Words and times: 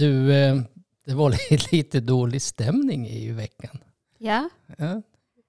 Du, 0.00 0.32
eh, 0.32 0.56
det 1.06 1.14
var 1.14 1.34
lite 1.72 2.00
dålig 2.00 2.42
stämning 2.42 3.08
i 3.08 3.32
veckan. 3.32 3.78
Ja, 4.18 4.48
Ja, 4.78 5.02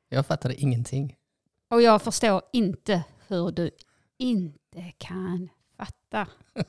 jag 0.10 0.26
fattade 0.26 0.56
ingenting. 0.56 1.16
och 1.70 1.82
jag 1.82 2.02
förstår 2.02 2.42
inte 2.54 3.04
hur 3.28 3.52
du 3.52 3.72
inte 4.18 4.92
kan 4.98 5.50
fatta. 5.78 6.28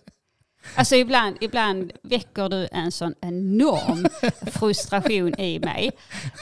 Alltså 0.77 0.97
ibland, 0.97 1.37
ibland 1.41 1.93
väcker 2.03 2.49
du 2.49 2.69
en 2.73 2.93
sån 2.93 3.15
enorm 3.21 4.07
frustration 4.53 5.41
i 5.41 5.59
mig 5.59 5.91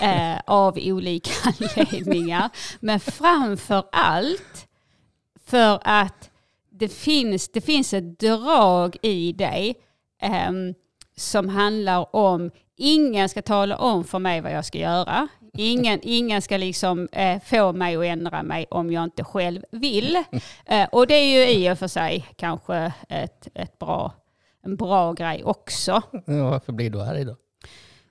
eh, 0.03 0.41
av 0.47 0.79
olika 0.83 1.31
anledningar. 1.45 2.51
Men 2.81 3.01
framför 3.01 3.85
allt 3.93 4.69
för 5.45 5.81
att 5.85 6.31
det 6.71 6.89
finns, 6.89 7.49
det 7.49 7.61
finns 7.61 7.95
ett 7.95 8.19
drag 8.19 8.97
i 9.03 9.33
dig 9.33 9.75
ehm, 10.23 10.75
som 11.21 11.49
handlar 11.49 12.17
om 12.17 12.51
ingen 12.77 13.29
ska 13.29 13.43
tala 13.43 13.77
om 13.77 14.05
för 14.05 14.19
mig 14.19 14.41
vad 14.41 14.53
jag 14.53 14.65
ska 14.65 14.79
göra. 14.79 15.29
Ingen, 15.53 16.01
ingen 16.03 16.43
ska 16.43 16.57
liksom 16.57 17.09
eh, 17.13 17.41
få 17.45 17.73
mig 17.73 17.97
att 17.97 18.05
ändra 18.05 18.43
mig 18.43 18.67
om 18.71 18.93
jag 18.93 19.05
inte 19.05 19.25
själv 19.25 19.63
vill. 19.73 20.25
Eh, 20.67 20.89
och 20.93 21.07
det 21.07 21.15
är 21.15 21.25
ju 21.25 21.53
i 21.53 21.71
och 21.73 21.79
för 21.79 21.89
sig 21.89 22.27
kanske 22.37 22.93
ett, 23.09 23.49
ett 23.55 23.79
bra, 23.79 24.13
en 24.65 24.77
bra 24.77 25.13
grej 25.13 25.45
också. 25.45 26.03
Varför 26.27 26.73
blir 26.73 26.91
du 26.91 27.03
arg 27.03 27.25
då? 27.25 27.37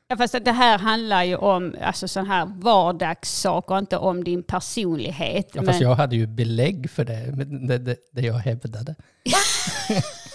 Ja, 0.08 0.18
fast 0.18 0.46
det 0.46 0.52
här 0.52 0.78
handlar 0.78 1.24
ju 1.24 1.36
om 1.36 1.76
alltså, 1.82 2.08
sån 2.08 2.26
här 2.26 2.46
vardagssaker, 2.46 3.78
inte 3.78 3.98
om 3.98 4.24
din 4.24 4.44
personlighet. 4.44 5.50
Ja, 5.54 5.64
fast 5.64 5.82
jag 5.82 5.96
hade 5.96 6.16
ju 6.16 6.28
belägg 6.28 6.90
för 6.90 7.06
det, 7.06 7.34
men 7.36 7.68
det, 7.68 7.78
det, 7.78 7.96
det 8.12 8.22
jag 8.22 8.34
hävdade. 8.34 8.96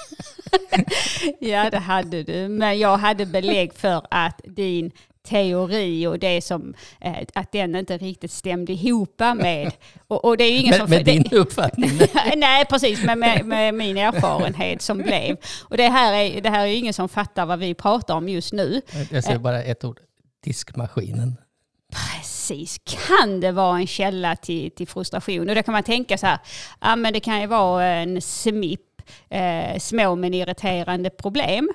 Ja, 1.40 1.70
det 1.70 1.78
hade 1.78 2.22
du. 2.22 2.48
Men 2.48 2.78
jag 2.78 2.96
hade 2.96 3.26
belägg 3.26 3.74
för 3.74 4.02
att 4.10 4.40
din 4.44 4.90
teori 5.28 6.06
och 6.06 6.18
det 6.18 6.40
som, 6.42 6.74
eh, 7.00 7.14
att 7.34 7.52
den 7.52 7.74
inte 7.76 7.98
riktigt 7.98 8.30
stämde 8.30 8.72
ihop 8.72 9.20
med. 9.36 9.72
Och, 10.08 10.24
och 10.24 10.36
det 10.36 10.44
är 10.44 10.50
ju 10.52 10.58
ingen 10.58 10.70
Med, 10.70 10.78
som... 10.80 10.90
med 10.90 11.04
det- 11.04 11.12
din 11.12 11.26
uppfattning. 11.32 11.90
Nej, 12.36 12.64
precis, 12.64 13.04
men 13.04 13.18
med, 13.18 13.44
med 13.46 13.74
min 13.74 13.96
erfarenhet 13.98 14.82
som 14.82 14.98
blev. 14.98 15.36
Och 15.62 15.76
det 15.76 15.88
här, 15.88 16.12
är, 16.14 16.40
det 16.40 16.50
här 16.50 16.60
är 16.60 16.66
ju 16.66 16.74
ingen 16.74 16.94
som 16.94 17.08
fattar 17.08 17.46
vad 17.46 17.58
vi 17.58 17.74
pratar 17.74 18.14
om 18.14 18.28
just 18.28 18.52
nu. 18.52 18.82
Jag 19.10 19.24
säger 19.24 19.38
bara 19.38 19.62
ett 19.62 19.84
ord. 19.84 20.00
Diskmaskinen. 20.44 21.36
Precis, 21.92 22.80
kan 22.84 23.40
det 23.40 23.52
vara 23.52 23.78
en 23.78 23.86
källa 23.86 24.36
till, 24.36 24.70
till 24.70 24.88
frustration? 24.88 25.48
Och 25.48 25.54
då 25.54 25.62
kan 25.62 25.72
man 25.72 25.82
tänka 25.82 26.18
så 26.18 26.26
här, 26.26 26.38
ja 26.80 26.96
men 26.96 27.12
det 27.12 27.20
kan 27.20 27.40
ju 27.40 27.46
vara 27.46 27.84
en 27.86 28.20
smipp, 28.22 28.80
eh, 29.28 29.78
små 29.78 30.14
men 30.14 30.34
irriterande 30.34 31.10
problem. 31.10 31.68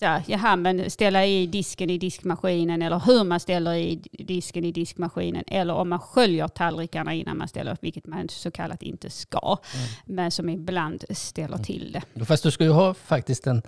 Så 0.00 0.06
här, 0.06 0.22
jaha, 0.26 0.56
men 0.56 0.90
ställa 0.90 1.26
i 1.26 1.46
disken 1.46 1.90
i 1.90 1.98
diskmaskinen 1.98 2.82
eller 2.82 2.98
hur 2.98 3.24
man 3.24 3.40
ställer 3.40 3.74
i 3.74 4.02
disken 4.12 4.64
i 4.64 4.72
diskmaskinen 4.72 5.44
eller 5.46 5.74
om 5.74 5.88
man 5.88 5.98
sköljer 5.98 6.48
tallrikarna 6.48 7.14
innan 7.14 7.38
man 7.38 7.48
ställer, 7.48 7.76
vilket 7.80 8.06
man 8.06 8.28
så 8.28 8.50
kallat 8.50 8.82
inte 8.82 9.10
ska, 9.10 9.56
men 10.04 10.30
som 10.30 10.48
ibland 10.48 11.04
ställer 11.10 11.58
till 11.58 11.92
det. 12.14 12.24
Fast 12.24 12.42
du 12.42 12.50
ska 12.50 12.64
ju 12.64 12.70
ha 12.70 12.94
faktiskt 12.94 13.46
en, 13.46 13.62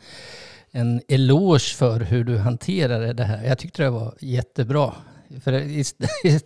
en 0.71 1.01
eloge 1.09 1.75
för 1.77 2.01
hur 2.01 2.25
du 2.25 2.39
hanterade 2.39 3.13
det 3.13 3.25
här. 3.25 3.45
Jag 3.45 3.59
tyckte 3.59 3.83
det 3.83 3.91
var 3.91 4.15
jättebra. 4.21 4.95
För 5.45 5.53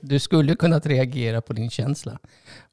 du 0.07 0.19
skulle 0.19 0.57
kunnat 0.57 0.87
reagera 0.87 1.41
på 1.41 1.53
din 1.53 1.71
känsla 1.71 2.19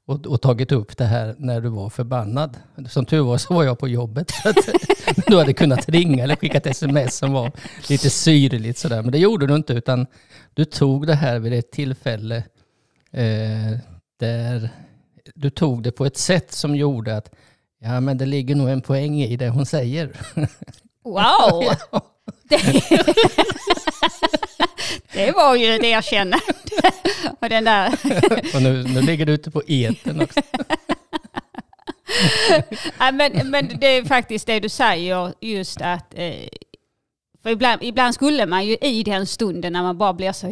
och, 0.06 0.26
och 0.26 0.42
tagit 0.42 0.72
upp 0.72 0.98
det 0.98 1.06
här 1.06 1.36
när 1.38 1.62
du 1.62 1.70
var 1.70 1.90
förbannad. 1.90 2.58
Som 2.90 3.06
tur 3.06 3.22
var 3.22 3.38
så 3.38 3.54
var 3.54 3.64
jag 3.64 3.80
på 3.80 3.88
jobbet. 3.88 4.32
Så 4.44 4.50
att 4.50 4.56
du 5.28 5.38
hade 5.38 5.54
kunnat 5.54 5.90
ringa 5.90 6.24
eller 6.24 6.36
skicka 6.36 6.58
ett 6.58 6.66
sms 6.66 7.18
som 7.18 7.34
var 7.34 7.52
lite 7.90 8.10
syrligt 8.10 8.78
sådär. 8.78 9.02
Men 9.02 9.12
det 9.12 9.18
gjorde 9.18 9.48
du 9.48 9.56
inte 9.56 9.74
utan 9.74 10.08
du 10.54 10.66
tog 10.66 11.08
det 11.08 11.16
här 11.16 11.40
vid 11.40 11.54
ett 11.54 11.72
tillfälle 11.72 12.38
eh, 13.12 13.78
där 14.20 14.70
du 15.36 15.50
tog 15.50 15.84
det 15.84 15.92
på 15.92 16.06
ett 16.06 16.18
sätt 16.18 16.52
som 16.52 16.76
gjorde 16.76 17.18
att 17.18 17.32
ja 17.80 18.00
men 18.00 18.18
det 18.18 18.26
ligger 18.26 18.56
nog 18.56 18.70
en 18.70 18.82
poäng 18.82 19.22
i 19.22 19.38
det 19.38 19.50
hon 19.50 19.66
säger. 19.66 20.12
Wow! 21.06 21.64
Det, 25.14 25.32
var 25.32 25.56
ju 25.56 25.76
ett 25.76 25.84
erkännande. 25.84 26.46
Och 27.40 27.50
den 27.50 27.64
där, 27.64 27.94
Och 28.56 28.62
nu, 28.62 28.84
nu 28.84 29.02
ligger 29.02 29.26
du 29.26 29.34
ute 29.34 29.52
på 29.52 29.64
eten 29.68 30.22
också. 30.22 30.42
ja, 33.00 33.12
men, 33.12 33.50
men 33.50 33.80
det 33.80 33.88
är 33.88 34.06
faktiskt 34.06 34.48
det 34.48 34.60
du 34.60 34.70
säger, 34.70 35.34
just 35.42 35.82
att 35.82 36.14
eh, 36.16 36.48
för 37.44 37.50
ibland, 37.50 37.84
ibland 37.84 38.14
skulle 38.14 38.46
man 38.46 38.66
ju 38.66 38.78
i 38.82 39.04
den 39.04 39.28
stunden 39.28 39.74
när 39.74 39.84
man 39.84 39.98
bara 39.98 40.14
blir 40.14 40.32
så 40.32 40.48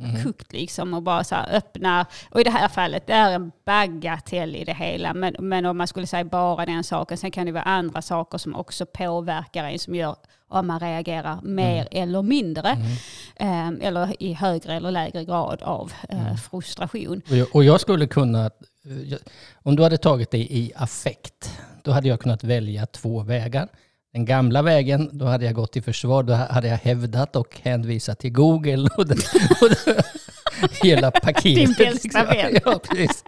Mm. 0.00 0.22
kukt 0.22 0.52
liksom 0.52 0.94
och 0.94 1.02
bara 1.02 1.24
så 1.24 1.34
här 1.34 1.56
öppna, 1.56 2.06
och 2.30 2.40
i 2.40 2.44
det 2.44 2.50
här 2.50 2.68
fallet 2.68 3.06
det 3.06 3.12
är 3.12 3.32
en 3.32 3.52
bagatell 3.64 4.56
i 4.56 4.64
det 4.64 4.74
hela, 4.74 5.14
men, 5.14 5.36
men 5.38 5.66
om 5.66 5.76
man 5.76 5.86
skulle 5.86 6.06
säga 6.06 6.24
bara 6.24 6.66
den 6.66 6.84
saken, 6.84 7.18
sen 7.18 7.30
kan 7.30 7.46
det 7.46 7.52
vara 7.52 7.62
andra 7.62 8.02
saker 8.02 8.38
som 8.38 8.54
också 8.54 8.86
påverkar 8.86 9.64
en 9.64 9.78
som 9.78 9.94
gör 9.94 10.16
om 10.48 10.66
man 10.66 10.80
reagerar 10.80 11.40
mer 11.42 11.88
eller 11.90 12.22
mindre, 12.22 12.70
eh, 13.36 13.68
eller 13.68 14.22
i 14.22 14.32
högre 14.32 14.74
eller 14.74 14.90
lägre 14.90 15.24
grad 15.24 15.62
av 15.62 15.92
eh, 16.08 16.36
frustration. 16.36 17.22
Och 17.30 17.36
jag, 17.36 17.48
och 17.52 17.64
jag 17.64 17.80
skulle 17.80 18.06
kunna, 18.06 18.44
eh, 18.44 19.18
om 19.54 19.76
du 19.76 19.82
hade 19.82 19.98
tagit 19.98 20.30
det 20.30 20.38
i 20.38 20.72
affekt, 20.76 21.58
då 21.82 21.92
hade 21.92 22.08
jag 22.08 22.20
kunnat 22.20 22.44
välja 22.44 22.86
två 22.86 23.22
vägar. 23.22 23.68
Den 24.16 24.24
gamla 24.24 24.62
vägen, 24.62 25.10
då 25.12 25.24
hade 25.24 25.44
jag 25.44 25.54
gått 25.54 25.76
i 25.76 25.82
försvar, 25.82 26.22
då 26.22 26.32
hade 26.32 26.68
jag 26.68 26.76
hävdat 26.76 27.36
och 27.36 27.60
hänvisat 27.62 28.18
till 28.18 28.32
Google 28.32 28.88
och, 28.96 29.06
det, 29.06 29.14
och 29.60 29.70
det, 29.70 30.04
hela 30.82 31.10
paketet. 31.10 31.78
Din 31.78 32.12
vän. 32.12 32.60
Ja, 32.64 32.80
precis. 32.88 33.24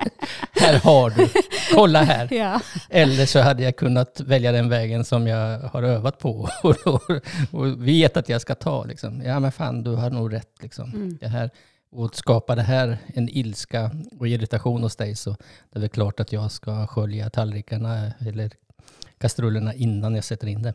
Här 0.53 0.79
har 0.79 1.11
du, 1.11 1.29
kolla 1.75 2.03
här. 2.03 2.33
Ja. 2.33 2.61
Eller 2.91 3.27
så 3.27 3.41
hade 3.41 3.63
jag 3.63 3.77
kunnat 3.77 4.21
välja 4.21 4.53
den 4.53 4.69
vägen 4.69 5.05
som 5.05 5.27
jag 5.27 5.59
har 5.59 5.83
övat 5.83 6.19
på 6.19 6.49
och, 6.63 6.87
och, 6.87 7.03
och 7.51 7.89
vet 7.89 8.17
att 8.17 8.29
jag 8.29 8.41
ska 8.41 8.55
ta. 8.55 8.85
Liksom. 8.85 9.23
Ja 9.23 9.41
men 9.41 9.53
fan, 9.53 9.83
du 9.83 9.95
har 9.95 10.11
nog 10.11 10.33
rätt. 10.33 10.53
Liksom. 10.61 10.91
Mm. 10.91 11.19
Det 11.21 11.29
här, 11.29 11.51
och 11.93 12.15
skapar 12.15 12.57
det 12.57 12.63
här 12.63 12.99
en 13.07 13.29
ilska 13.29 13.91
och 14.19 14.29
irritation 14.29 14.83
hos 14.83 14.97
dig 14.97 15.17
så 15.17 15.31
det 15.31 15.79
är 15.79 15.81
väl 15.81 15.89
klart 15.89 16.21
att 16.21 16.33
jag 16.33 16.51
ska 16.51 16.87
skölja 16.87 17.31
tallrikarna 17.31 18.13
eller 18.21 18.51
kastrullerna 19.19 19.75
innan 19.75 20.15
jag 20.15 20.25
sätter 20.25 20.47
in 20.47 20.63
det. 20.63 20.75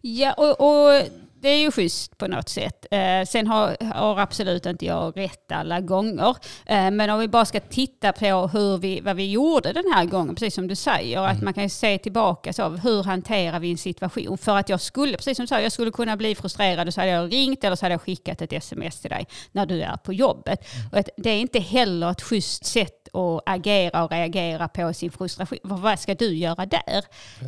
Ja, 0.00 0.32
och, 0.32 0.60
och 0.60 1.02
det 1.40 1.48
är 1.48 1.60
ju 1.60 1.70
schysst 1.70 2.18
på 2.18 2.26
något 2.26 2.48
sätt. 2.48 2.86
Eh, 2.90 3.24
sen 3.26 3.46
har, 3.46 3.94
har 3.94 4.18
absolut 4.18 4.66
inte 4.66 4.84
jag 4.84 5.16
rätt 5.16 5.52
alla 5.52 5.80
gånger. 5.80 6.36
Eh, 6.66 6.90
men 6.90 7.10
om 7.10 7.20
vi 7.20 7.28
bara 7.28 7.44
ska 7.44 7.60
titta 7.60 8.12
på 8.12 8.50
hur 8.52 8.78
vi, 8.78 9.00
vad 9.00 9.16
vi 9.16 9.30
gjorde 9.30 9.72
den 9.72 9.92
här 9.94 10.04
gången, 10.04 10.34
precis 10.34 10.54
som 10.54 10.68
du 10.68 10.74
säger, 10.74 11.20
att 11.20 11.42
man 11.42 11.54
kan 11.54 11.70
se 11.70 11.98
tillbaka 11.98 12.52
så, 12.52 12.68
hur 12.68 13.02
hanterar 13.02 13.60
vi 13.60 13.70
en 13.70 13.78
situation? 13.78 14.38
För 14.38 14.56
att 14.56 14.68
jag 14.68 14.80
skulle, 14.80 15.16
precis 15.16 15.36
som 15.36 15.42
du 15.42 15.46
sa, 15.46 15.60
jag 15.60 15.72
skulle 15.72 15.90
kunna 15.90 16.16
bli 16.16 16.34
frustrerad 16.34 16.88
och 16.88 16.94
så 16.94 17.00
hade 17.00 17.12
jag 17.12 17.32
ringt 17.32 17.64
eller 17.64 17.76
så 17.76 17.84
hade 17.84 17.94
jag 17.94 18.02
skickat 18.02 18.42
ett 18.42 18.52
sms 18.52 19.00
till 19.00 19.10
dig 19.10 19.26
när 19.52 19.66
du 19.66 19.82
är 19.82 19.96
på 19.96 20.12
jobbet. 20.12 20.60
Och 20.92 20.98
att 20.98 21.08
det 21.16 21.30
är 21.30 21.40
inte 21.40 21.58
heller 21.58 22.10
ett 22.10 22.22
schysst 22.22 22.64
sätt 22.64 23.08
att 23.12 23.42
agera 23.46 24.04
och 24.04 24.10
reagera 24.10 24.68
på 24.68 24.92
sin 24.92 25.10
frustration. 25.10 25.58
För 25.62 25.76
vad 25.76 25.98
ska 25.98 26.14
du 26.14 26.36
göra 26.36 26.66
där? 26.66 27.04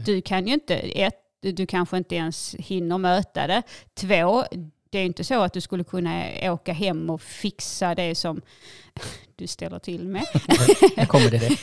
Du 0.07 0.23
kan 0.23 0.47
ju 0.47 0.55
inte, 0.55 0.75
ett, 0.75 1.30
du, 1.41 1.53
du 1.53 1.67
kanske 1.67 1.97
inte 1.97 2.15
ens 2.15 2.55
hinner 2.59 2.99
möta 2.99 3.47
det. 3.47 3.63
Två, 3.95 4.45
det 4.91 4.99
är 4.99 5.05
inte 5.05 5.25
så 5.25 5.41
att 5.43 5.53
du 5.53 5.61
skulle 5.61 5.85
kunna 5.85 6.23
åka 6.43 6.73
hem 6.73 7.11
och 7.11 7.23
fixa 7.23 7.95
det 7.95 8.15
som 8.15 8.41
du 9.37 9.47
ställer 9.47 9.79
till 9.79 10.09
med. 10.09 10.25
Jag 10.97 11.09
kommer 11.09 11.31
till 11.31 11.41
det. 11.41 11.57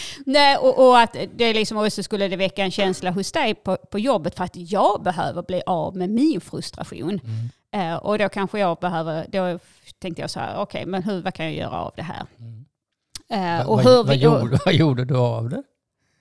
Nej, 0.26 0.56
och, 0.56 0.88
och 0.88 0.98
att 1.00 1.16
det 1.36 1.54
liksom 1.54 1.78
också 1.78 2.02
skulle 2.02 2.28
det 2.28 2.36
väcka 2.36 2.64
en 2.64 2.70
känsla 2.70 3.10
hos 3.10 3.32
dig 3.32 3.54
på, 3.54 3.76
på 3.76 3.98
jobbet 3.98 4.36
för 4.36 4.44
att 4.44 4.56
jag 4.56 5.02
behöver 5.02 5.42
bli 5.42 5.62
av 5.66 5.96
med 5.96 6.10
min 6.10 6.40
frustration. 6.40 7.20
Eh, 7.72 7.94
och 7.94 8.18
då 8.18 8.28
kanske 8.28 8.58
jag 8.58 8.78
behöver, 8.78 9.26
då 9.28 9.58
tänkte 9.98 10.22
jag 10.22 10.30
så 10.30 10.40
här, 10.40 10.56
okej, 10.56 10.86
men 10.86 11.02
hur, 11.02 11.22
vad 11.22 11.34
kan 11.34 11.46
jag 11.46 11.54
göra 11.54 11.80
av 11.80 11.92
det 11.96 12.02
här? 12.02 12.26
Eh, 13.30 13.66
och 13.68 13.76
vad, 13.76 13.86
hur 13.86 13.96
vad, 13.96 14.06
vi- 14.08 14.14
gjorde, 14.22 14.58
vad 14.64 14.74
gjorde 14.74 15.04
du 15.04 15.16
av 15.16 15.48
det? 15.48 15.62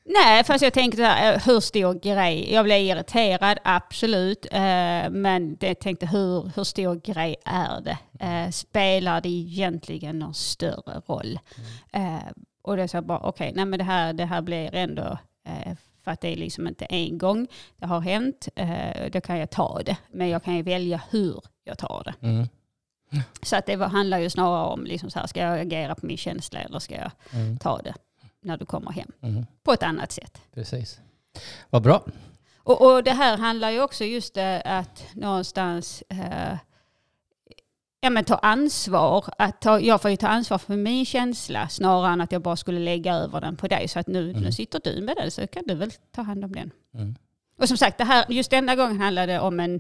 Nej, 0.06 0.44
fast 0.44 0.64
jag 0.64 0.74
tänkte 0.74 0.98
så 0.98 1.04
här, 1.04 1.34
eh, 1.34 1.40
hur 1.46 1.60
stor 1.60 1.94
grej? 1.94 2.54
Jag 2.54 2.66
blev 2.66 2.80
irriterad, 2.82 3.58
absolut. 3.64 4.46
Eh, 4.52 5.10
men 5.10 5.58
jag 5.60 5.80
tänkte 5.80 6.06
hur, 6.06 6.52
hur 6.56 6.64
stor 6.64 6.96
grej 6.96 7.36
är 7.46 7.82
det? 7.82 7.98
Eh, 8.26 8.50
spelar 8.52 9.22
det 9.22 9.30
egentligen 9.30 10.20
någon 10.20 10.34
större 10.34 11.02
roll? 11.08 11.40
Eh, 11.94 12.18
och 12.62 12.78
det 12.78 12.88
sa 12.88 12.98
jag 12.98 13.06
bara, 13.06 13.20
okej, 13.20 13.52
nej 13.56 13.66
men 13.66 13.80
det 13.80 13.86
här, 13.86 14.14
det 14.14 14.26
här 14.26 14.42
blir 14.42 14.76
ändå, 14.76 15.18
för 16.04 16.12
att 16.12 16.22
det 16.22 16.28
är 16.34 16.36
liksom 16.36 16.68
inte 16.68 16.86
en 16.86 17.18
gång 17.18 17.48
det 17.78 17.86
har 17.86 18.00
hänt, 18.00 18.48
då 19.12 19.22
kan 19.22 19.38
jag 19.40 19.50
ta 19.50 19.82
det. 19.86 19.98
Men 20.12 20.30
jag 20.30 20.44
kan 20.44 20.56
ju 20.56 20.62
välja 20.64 21.02
hur 21.10 21.42
jag 21.64 21.78
tar 21.78 22.04
det. 22.06 22.28
Mm. 22.28 22.48
Så 23.42 23.56
att 23.56 23.66
det 23.66 23.76
handlar 23.86 24.18
ju 24.20 24.30
snarare 24.30 24.66
om, 24.66 24.84
liksom 24.86 25.10
så 25.10 25.20
här, 25.20 25.28
ska 25.28 25.40
jag 25.40 25.60
agera 25.60 25.96
på 25.96 26.06
min 26.06 26.18
känsla 26.18 26.60
eller 26.60 26.80
ska 26.80 26.96
jag 26.96 27.12
Mm. 27.34 27.58
ta 27.58 27.78
det 27.82 27.94
när 28.44 28.58
du 28.58 28.66
kommer 28.66 28.92
hem? 28.92 29.12
Mm. 29.22 29.46
På 29.64 29.74
ett 29.74 29.84
annat 29.84 30.12
sätt. 30.12 30.42
Precis. 30.54 31.00
Vad 31.70 31.82
bra. 31.82 32.04
Och, 32.58 32.82
och 32.94 33.04
det 33.04 33.12
här 33.12 33.38
handlar 33.38 33.70
ju 33.70 33.82
också 33.82 34.04
just 34.04 34.34
det 34.34 34.62
att 34.66 35.06
någonstans 35.14 36.04
eh, 36.10 36.58
ja, 38.00 38.10
men 38.10 38.24
ta 38.26 38.36
ansvar. 38.36 39.26
Att 39.38 39.62
ta, 39.62 39.80
jag 39.80 40.02
får 40.02 40.12
ju 40.12 40.18
ta 40.18 40.28
ansvar 40.28 40.58
för 40.58 40.78
min 40.78 41.06
känsla 41.06 41.70
snarare 41.70 42.14
än 42.14 42.22
att 42.22 42.32
jag 42.32 42.42
bara 42.42 42.56
skulle 42.56 42.80
lägga 42.80 43.14
över 43.16 43.42
den 43.42 43.56
på 43.56 43.68
dig. 43.68 43.88
Så 43.88 44.00
att 44.00 44.08
nu, 44.08 44.30
Mm. 44.30 44.42
nu 44.42 44.52
sitter 44.52 44.82
du 44.84 45.02
med 45.02 45.16
den 45.18 45.32
så 45.32 45.48
kan 45.48 45.64
du 45.68 45.76
väl 45.76 45.92
ta 46.12 46.22
hand 46.22 46.46
om 46.46 46.52
den. 46.52 46.72
Mm. 46.94 47.16
Och 47.58 47.68
som 47.68 47.78
sagt, 47.78 47.98
det 47.98 48.04
här, 48.04 48.26
just 48.30 48.52
denna 48.52 48.76
gången 48.76 49.02
handlade 49.02 49.34
det 49.34 49.40
om 49.40 49.60
en 49.60 49.80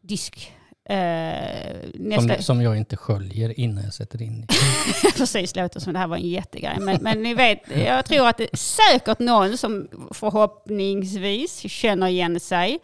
disk. 0.00 0.52
Eh, 0.88 2.18
Som, 2.18 2.36
som 2.40 2.62
jag 2.62 2.76
inte 2.76 2.96
sköljer 2.96 3.60
innan 3.60 3.84
jag 3.84 3.94
sätter 3.94 4.22
in 4.22 4.46
precis, 5.16 5.56
låter 5.56 5.80
som 5.80 5.92
det 5.92 5.98
här 5.98 6.06
var 6.06 6.16
en 6.16 6.28
jättegrej. 6.28 6.76
Men, 6.80 6.98
men 7.00 7.22
ni 7.22 7.34
vet, 7.34 7.58
jag 7.86 8.04
tror 8.04 8.28
att 8.28 8.36
det 8.36 8.52
är 8.52 8.56
säkert 8.56 9.18
någon 9.18 9.58
som 9.58 9.88
förhoppningsvis 10.10 11.58
känner 11.58 12.06
igen 12.06 12.40
sig 12.40 12.78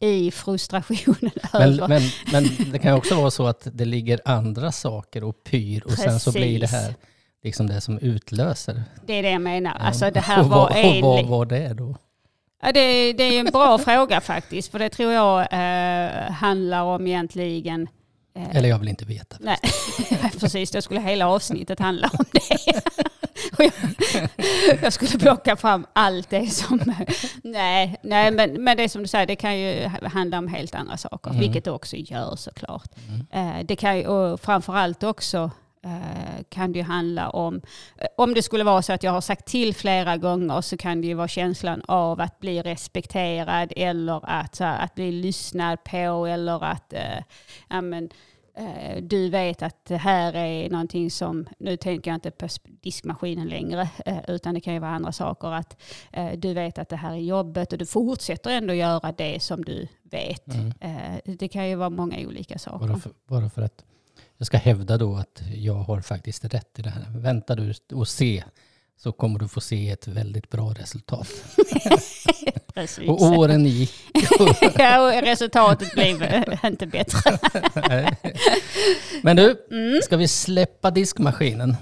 i 0.00 0.30
frustrationen 0.30 1.30
Men, 1.52 1.62
över... 1.62 1.88
men, 1.88 2.02
men 2.32 2.72
det 2.72 2.78
kan 2.78 2.94
också 2.94 3.14
vara 3.14 3.30
så 3.30 3.46
att 3.46 3.68
det 3.72 3.84
ligger 3.84 4.20
andra 4.24 4.72
saker 4.72 5.24
och 5.24 5.44
pyr 5.44 5.82
och 5.84 5.92
sen 5.92 6.20
så 6.20 6.32
blir 6.32 6.54
det 6.54 6.60
Precis. 6.60 6.76
här 6.80 6.94
liksom 7.42 7.66
det 7.66 7.80
som 7.80 7.98
utlöser. 7.98 8.82
Det 9.06 9.12
är 9.12 9.22
det 9.22 9.30
jag 9.30 9.42
menar. 9.42 9.74
Alltså 9.80 10.10
det 10.10 10.20
här 10.20 10.40
och 10.40 10.48
var 10.48 10.66
och 10.68 11.02
vad 11.02 11.26
var 11.26 11.46
det 11.46 11.74
då? 11.74 11.96
Ja, 12.62 12.72
det, 12.72 13.12
det 13.12 13.22
är 13.24 13.40
en 13.40 13.46
bra 13.52 13.78
fråga 13.78 14.20
faktiskt. 14.20 14.70
För 14.72 14.78
det 14.78 14.88
tror 14.88 15.12
jag 15.12 15.40
eh, 15.52 16.30
handlar 16.32 16.82
om 16.82 17.06
egentligen... 17.06 17.88
eh, 18.36 18.56
Eller 18.56 18.68
jag 18.68 18.78
vill 18.78 18.88
inte 18.88 19.04
veta. 19.04 19.36
Nej, 19.40 19.58
precis. 20.40 20.70
Då 20.70 20.82
skulle 20.82 21.00
hela 21.00 21.28
avsnittet 21.28 21.78
handla 21.80 22.10
om 22.18 22.24
det. 22.32 22.58
Jag, 23.58 23.72
jag 24.82 24.92
skulle 24.92 25.18
plocka 25.18 25.56
fram 25.56 25.86
allt 25.92 26.30
det 26.30 26.46
som... 26.46 26.94
Nej, 27.42 27.96
nej 28.02 28.30
men, 28.30 28.64
men 28.64 28.76
det 28.76 28.88
som 28.88 29.02
du 29.02 29.08
säger, 29.08 29.26
det 29.26 29.36
kan 29.36 29.58
ju 29.58 29.86
handla 29.88 30.38
om 30.38 30.48
helt 30.48 30.74
andra 30.74 30.96
saker. 30.96 31.30
Mm. 31.30 31.40
Vilket 31.40 31.64
det 31.64 31.70
också 31.70 31.96
gör 31.96 32.36
såklart. 32.36 32.90
Mm. 33.08 33.56
Eh, 33.58 33.64
Det 33.64 33.76
kan 33.76 33.98
ju, 33.98 34.06
och 34.06 34.40
framförallt 34.40 35.02
också 35.02 35.50
kan 36.48 36.72
det 36.72 36.78
ju 36.78 36.82
handla 36.82 37.30
om, 37.30 37.60
eh, 37.96 38.06
om 38.16 38.34
det 38.34 38.42
skulle 38.42 38.64
vara 38.64 38.82
så 38.82 38.92
att 38.92 39.02
jag 39.02 39.12
har 39.12 39.20
sagt 39.20 39.46
till 39.46 39.74
flera 39.74 40.16
gånger 40.16 40.60
så 40.60 40.76
kan 40.76 41.00
det 41.00 41.06
ju 41.06 41.14
vara 41.14 41.28
känslan 41.28 41.82
av 41.88 42.20
att 42.20 42.40
bli 42.40 42.62
respekterad 42.62 43.72
eller 43.76 44.20
att, 44.24 44.58
här, 44.58 44.84
att 44.84 44.94
bli 44.94 45.12
lyssnad 45.12 45.84
på 45.84 46.26
eller 46.26 46.64
att 46.64 46.92
eh, 46.92 47.18
ja, 47.68 47.80
men, 47.80 48.08
eh, 48.56 49.02
du 49.02 49.28
vet 49.28 49.62
att 49.62 49.84
det 49.84 49.96
här 49.96 50.36
är 50.36 50.70
någonting 50.70 51.10
som, 51.10 51.46
nu 51.58 51.76
tänker 51.76 52.10
jag 52.10 52.16
inte 52.16 52.30
på 52.30 52.48
diskmaskinen 52.64 53.48
längre, 53.48 53.88
eh, 54.06 54.18
utan 54.28 54.54
det 54.54 54.60
kan 54.60 54.74
ju 54.74 54.80
vara 54.80 54.90
andra 54.90 55.12
saker. 55.12 55.48
Att 55.48 55.82
eh, 56.12 56.32
du 56.38 56.54
vet 56.54 56.78
att 56.78 56.88
det 56.88 56.96
här 56.96 57.12
är 57.12 57.16
jobbet 57.16 57.72
och 57.72 57.78
du 57.78 57.86
fortsätter 57.86 58.50
ändå 58.50 58.74
göra 58.74 59.12
det 59.12 59.42
som 59.42 59.64
du 59.64 59.88
vet. 60.02 60.54
Mm. 60.54 60.72
Eh, 60.80 61.34
det 61.34 61.48
kan 61.48 61.68
ju 61.68 61.74
vara 61.74 61.90
många 61.90 62.18
olika 62.26 62.58
saker. 62.58 62.86
Bara, 62.86 62.98
för, 62.98 63.12
bara 63.26 63.50
för 63.50 63.62
att 63.62 63.84
jag 64.38 64.46
ska 64.46 64.56
hävda 64.56 64.98
då 64.98 65.16
att 65.16 65.42
jag 65.66 65.74
har 65.74 66.00
faktiskt 66.00 66.44
rätt 66.44 66.78
i 66.78 66.82
det 66.82 66.90
här. 66.90 67.04
Vänta 67.10 67.54
du 67.54 67.74
och 67.92 68.08
se 68.08 68.44
så 68.98 69.12
kommer 69.12 69.38
du 69.38 69.48
få 69.48 69.60
se 69.60 69.90
ett 69.90 70.08
väldigt 70.08 70.50
bra 70.50 70.72
resultat. 70.72 71.28
Och 73.08 73.22
åren 73.22 73.66
gick. 73.66 73.92
ja, 74.78 75.00
och 75.06 75.22
resultatet 75.22 75.92
blev 75.94 76.22
eh, 76.22 76.64
inte 76.64 76.86
bättre. 76.86 77.38
Men 79.22 79.36
du, 79.36 79.66
Mm. 79.70 80.00
ska 80.02 80.16
vi 80.16 80.28
släppa 80.28 80.90
diskmaskinen? 80.90 81.76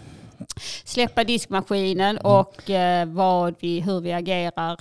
Släppa 0.85 1.25
diskmaskinen 1.25 2.19
Mm. 2.19 2.33
och 2.33 2.71
eh, 2.71 3.07
vad 3.09 3.55
vi, 3.61 3.81
hur 3.81 4.01
vi 4.01 4.13
agerar 4.13 4.77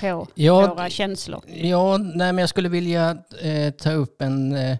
på 0.00 0.26
Ja, 0.34 0.74
våra 0.74 0.90
känslor. 0.90 1.42
Ja, 1.46 1.96
nej, 1.98 2.32
men 2.32 2.38
jag 2.38 2.48
skulle 2.48 2.68
vilja 2.68 3.18
eh, 3.42 3.70
ta 3.70 3.92
upp 3.92 4.22
en, 4.22 4.54
eh, 4.56 4.76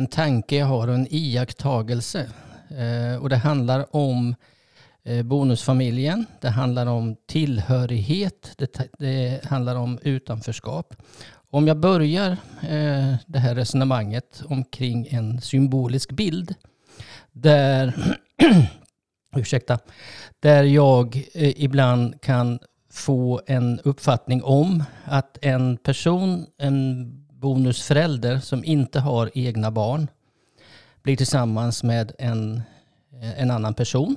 en 0.00 0.06
tanke 0.06 0.56
jag 0.56 0.66
har 0.66 0.88
och 0.88 0.94
en 0.94 1.06
iakttagelse. 1.10 2.30
Eh, 2.68 3.22
och 3.22 3.28
det 3.28 3.36
handlar 3.36 3.96
om 3.96 4.34
eh, 5.02 5.22
bonusfamiljen, 5.22 6.26
det 6.40 6.48
handlar 6.48 6.86
om 6.86 7.16
tillhörighet, 7.26 8.52
det, 8.56 8.92
det 8.98 9.44
handlar 9.44 9.76
om 9.76 9.98
utanförskap. 10.02 10.94
Om 11.50 11.68
jag 11.68 11.76
börjar 11.76 12.30
eh, 12.62 13.14
det 13.26 13.38
här 13.38 13.54
resonemanget 13.54 14.42
omkring 14.48 15.08
en 15.10 15.40
symbolisk 15.40 16.12
bild 16.12 16.54
där, 17.32 17.94
ursäkta, 19.36 19.78
där 20.40 20.64
jag 20.64 21.16
eh, 21.34 21.62
ibland 21.62 22.20
kan 22.20 22.58
få 22.90 23.40
en 23.46 23.80
uppfattning 23.80 24.42
om 24.42 24.84
att 25.04 25.38
en 25.42 25.76
person, 25.76 26.46
en 26.58 27.10
bonusförälder 27.40 28.38
som 28.38 28.64
inte 28.64 29.00
har 29.00 29.30
egna 29.34 29.70
barn 29.70 30.08
blir 31.02 31.16
tillsammans 31.16 31.82
med 31.82 32.12
en, 32.18 32.62
eh, 33.22 33.40
en 33.40 33.50
annan 33.50 33.74
person. 33.74 34.16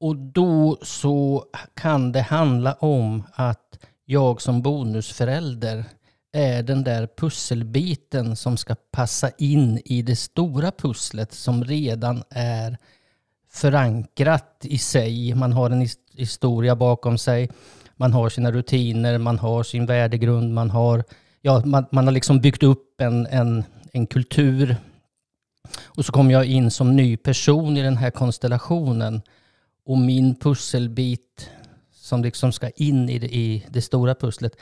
Och 0.00 0.16
då 0.16 0.78
så 0.82 1.44
kan 1.74 2.12
det 2.12 2.20
handla 2.22 2.72
om 2.72 3.22
att 3.32 3.78
jag 4.04 4.42
som 4.42 4.62
bonusförälder 4.62 5.84
är 6.32 6.62
den 6.62 6.84
där 6.84 7.08
pusselbiten 7.16 8.36
som 8.36 8.56
ska 8.56 8.74
passa 8.90 9.30
in 9.38 9.80
i 9.84 10.02
det 10.02 10.16
stora 10.16 10.70
pusslet 10.70 11.32
som 11.32 11.64
redan 11.64 12.22
är 12.30 12.78
förankrat 13.50 14.58
i 14.62 14.78
sig. 14.78 15.34
Man 15.34 15.52
har 15.52 15.70
en 15.70 15.88
historia 16.12 16.76
bakom 16.76 17.18
sig. 17.18 17.50
Man 17.96 18.12
har 18.12 18.28
sina 18.28 18.52
rutiner, 18.52 19.18
man 19.18 19.38
har 19.38 19.62
sin 19.62 19.86
värdegrund, 19.86 20.54
man 20.54 20.70
har, 20.70 21.04
ja, 21.46 21.62
man, 21.64 21.86
man 21.90 22.06
har 22.06 22.12
liksom 22.12 22.40
byggt 22.40 22.62
upp 22.62 23.00
en, 23.00 23.26
en, 23.26 23.64
en 23.92 24.06
kultur. 24.06 24.76
Och 25.82 26.04
så 26.04 26.12
kommer 26.12 26.32
jag 26.32 26.44
in 26.44 26.70
som 26.70 26.96
ny 26.96 27.16
person 27.16 27.76
i 27.76 27.82
den 27.82 27.96
här 27.96 28.10
konstellationen. 28.10 29.22
Och 29.86 29.98
min 29.98 30.34
pusselbit 30.34 31.50
som 31.92 32.22
liksom 32.22 32.52
ska 32.52 32.70
in 32.70 33.08
i 33.08 33.18
det, 33.18 33.34
i 33.36 33.66
det 33.68 33.82
stora 33.82 34.14
pusslet, 34.14 34.56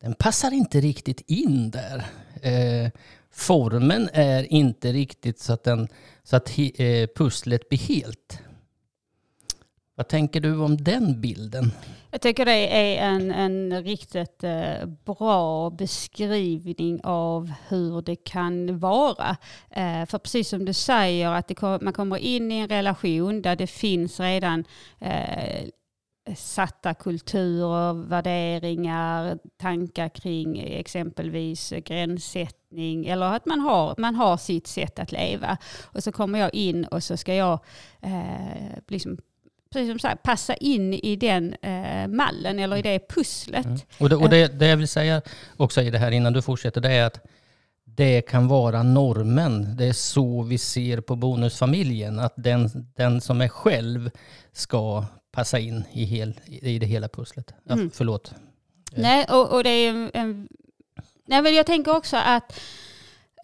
den 0.00 0.14
passar 0.14 0.52
inte 0.52 0.80
riktigt 0.80 1.20
in 1.26 1.70
där. 1.70 2.06
Eh, 2.42 2.90
formen 3.30 4.08
är 4.12 4.52
inte 4.52 4.92
riktigt 4.92 5.40
så 5.40 5.52
att, 5.52 5.64
den, 5.64 5.88
så 6.24 6.36
att 6.36 6.48
he, 6.48 6.70
eh, 6.76 7.08
pusslet 7.16 7.68
blir 7.68 7.78
helt. 7.78 8.40
Vad 9.98 10.08
tänker 10.08 10.40
du 10.40 10.56
om 10.58 10.76
den 10.76 11.20
bilden? 11.20 11.72
Jag 12.10 12.20
tycker 12.20 12.44
det 12.44 12.76
är 12.76 13.08
en, 13.08 13.30
en 13.30 13.82
riktigt 13.82 14.44
eh, 14.44 14.86
bra 15.04 15.70
beskrivning 15.70 17.00
av 17.04 17.52
hur 17.68 18.02
det 18.02 18.16
kan 18.16 18.78
vara. 18.78 19.36
Eh, 19.70 20.06
för 20.06 20.18
precis 20.18 20.48
som 20.48 20.64
du 20.64 20.72
säger, 20.72 21.30
att 21.30 21.48
det, 21.48 21.54
kom- 21.54 21.78
man 21.82 21.92
kommer 21.92 22.16
in 22.16 22.52
i 22.52 22.58
en 22.58 22.68
relation 22.68 23.42
där 23.42 23.56
det 23.56 23.66
finns 23.66 24.20
redan 24.20 24.64
eh, 24.98 25.68
satta 26.36 26.94
kulturer, 26.94 27.92
värderingar, 28.08 29.38
tankar 29.56 30.08
kring 30.08 30.58
exempelvis 30.58 31.72
gränssättning 31.84 33.06
eller 33.06 33.26
att 33.26 33.46
man 33.46 33.60
har, 33.60 33.94
man 33.98 34.14
har 34.14 34.36
sitt 34.36 34.66
sätt 34.66 34.98
att 34.98 35.12
leva. 35.12 35.56
Och 35.84 36.02
så 36.02 36.12
kommer 36.12 36.38
jag 36.38 36.54
in 36.54 36.84
och 36.84 37.02
så 37.02 37.16
ska 37.16 37.34
jag 37.34 37.58
eh, 38.00 38.78
liksom 38.88 39.18
precis 39.72 39.90
som 39.90 39.98
sagt, 39.98 40.22
passa 40.22 40.54
in 40.54 40.94
i 40.94 41.16
den 41.16 41.54
eh, 41.54 42.08
mallen 42.08 42.58
eller 42.58 42.76
i 42.76 42.82
det 42.82 43.08
pusslet. 43.08 43.66
Mm. 43.66 43.78
Och, 43.98 44.08
det, 44.08 44.16
och 44.16 44.28
det, 44.28 44.58
det 44.58 44.66
jag 44.66 44.76
vill 44.76 44.88
säga 44.88 45.22
också 45.56 45.82
i 45.82 45.90
det 45.90 45.98
här 45.98 46.10
innan 46.10 46.32
du 46.32 46.42
fortsätter, 46.42 46.80
det 46.80 46.92
är 46.92 47.06
att 47.06 47.20
det 47.84 48.22
kan 48.22 48.48
vara 48.48 48.82
normen. 48.82 49.76
Det 49.76 49.84
är 49.84 49.92
så 49.92 50.42
vi 50.42 50.58
ser 50.58 51.00
på 51.00 51.16
bonusfamiljen. 51.16 52.18
Att 52.18 52.34
den, 52.36 52.70
den 52.96 53.20
som 53.20 53.40
är 53.40 53.48
själv 53.48 54.10
ska 54.52 55.04
passa 55.32 55.58
in 55.58 55.84
i, 55.92 56.04
hel, 56.04 56.40
i 56.46 56.78
det 56.78 56.86
hela 56.86 57.08
pusslet. 57.08 57.54
Ja, 57.64 57.74
Mm. 57.74 57.90
Förlåt. 57.94 58.34
Nej, 58.92 59.26
och, 59.28 59.52
och 59.52 59.64
det 59.64 59.70
är 59.70 59.90
en, 59.90 60.10
en... 60.14 60.48
Nej, 61.26 61.42
men 61.42 61.54
jag 61.54 61.66
tänker 61.66 61.96
också 61.96 62.16
att 62.16 62.60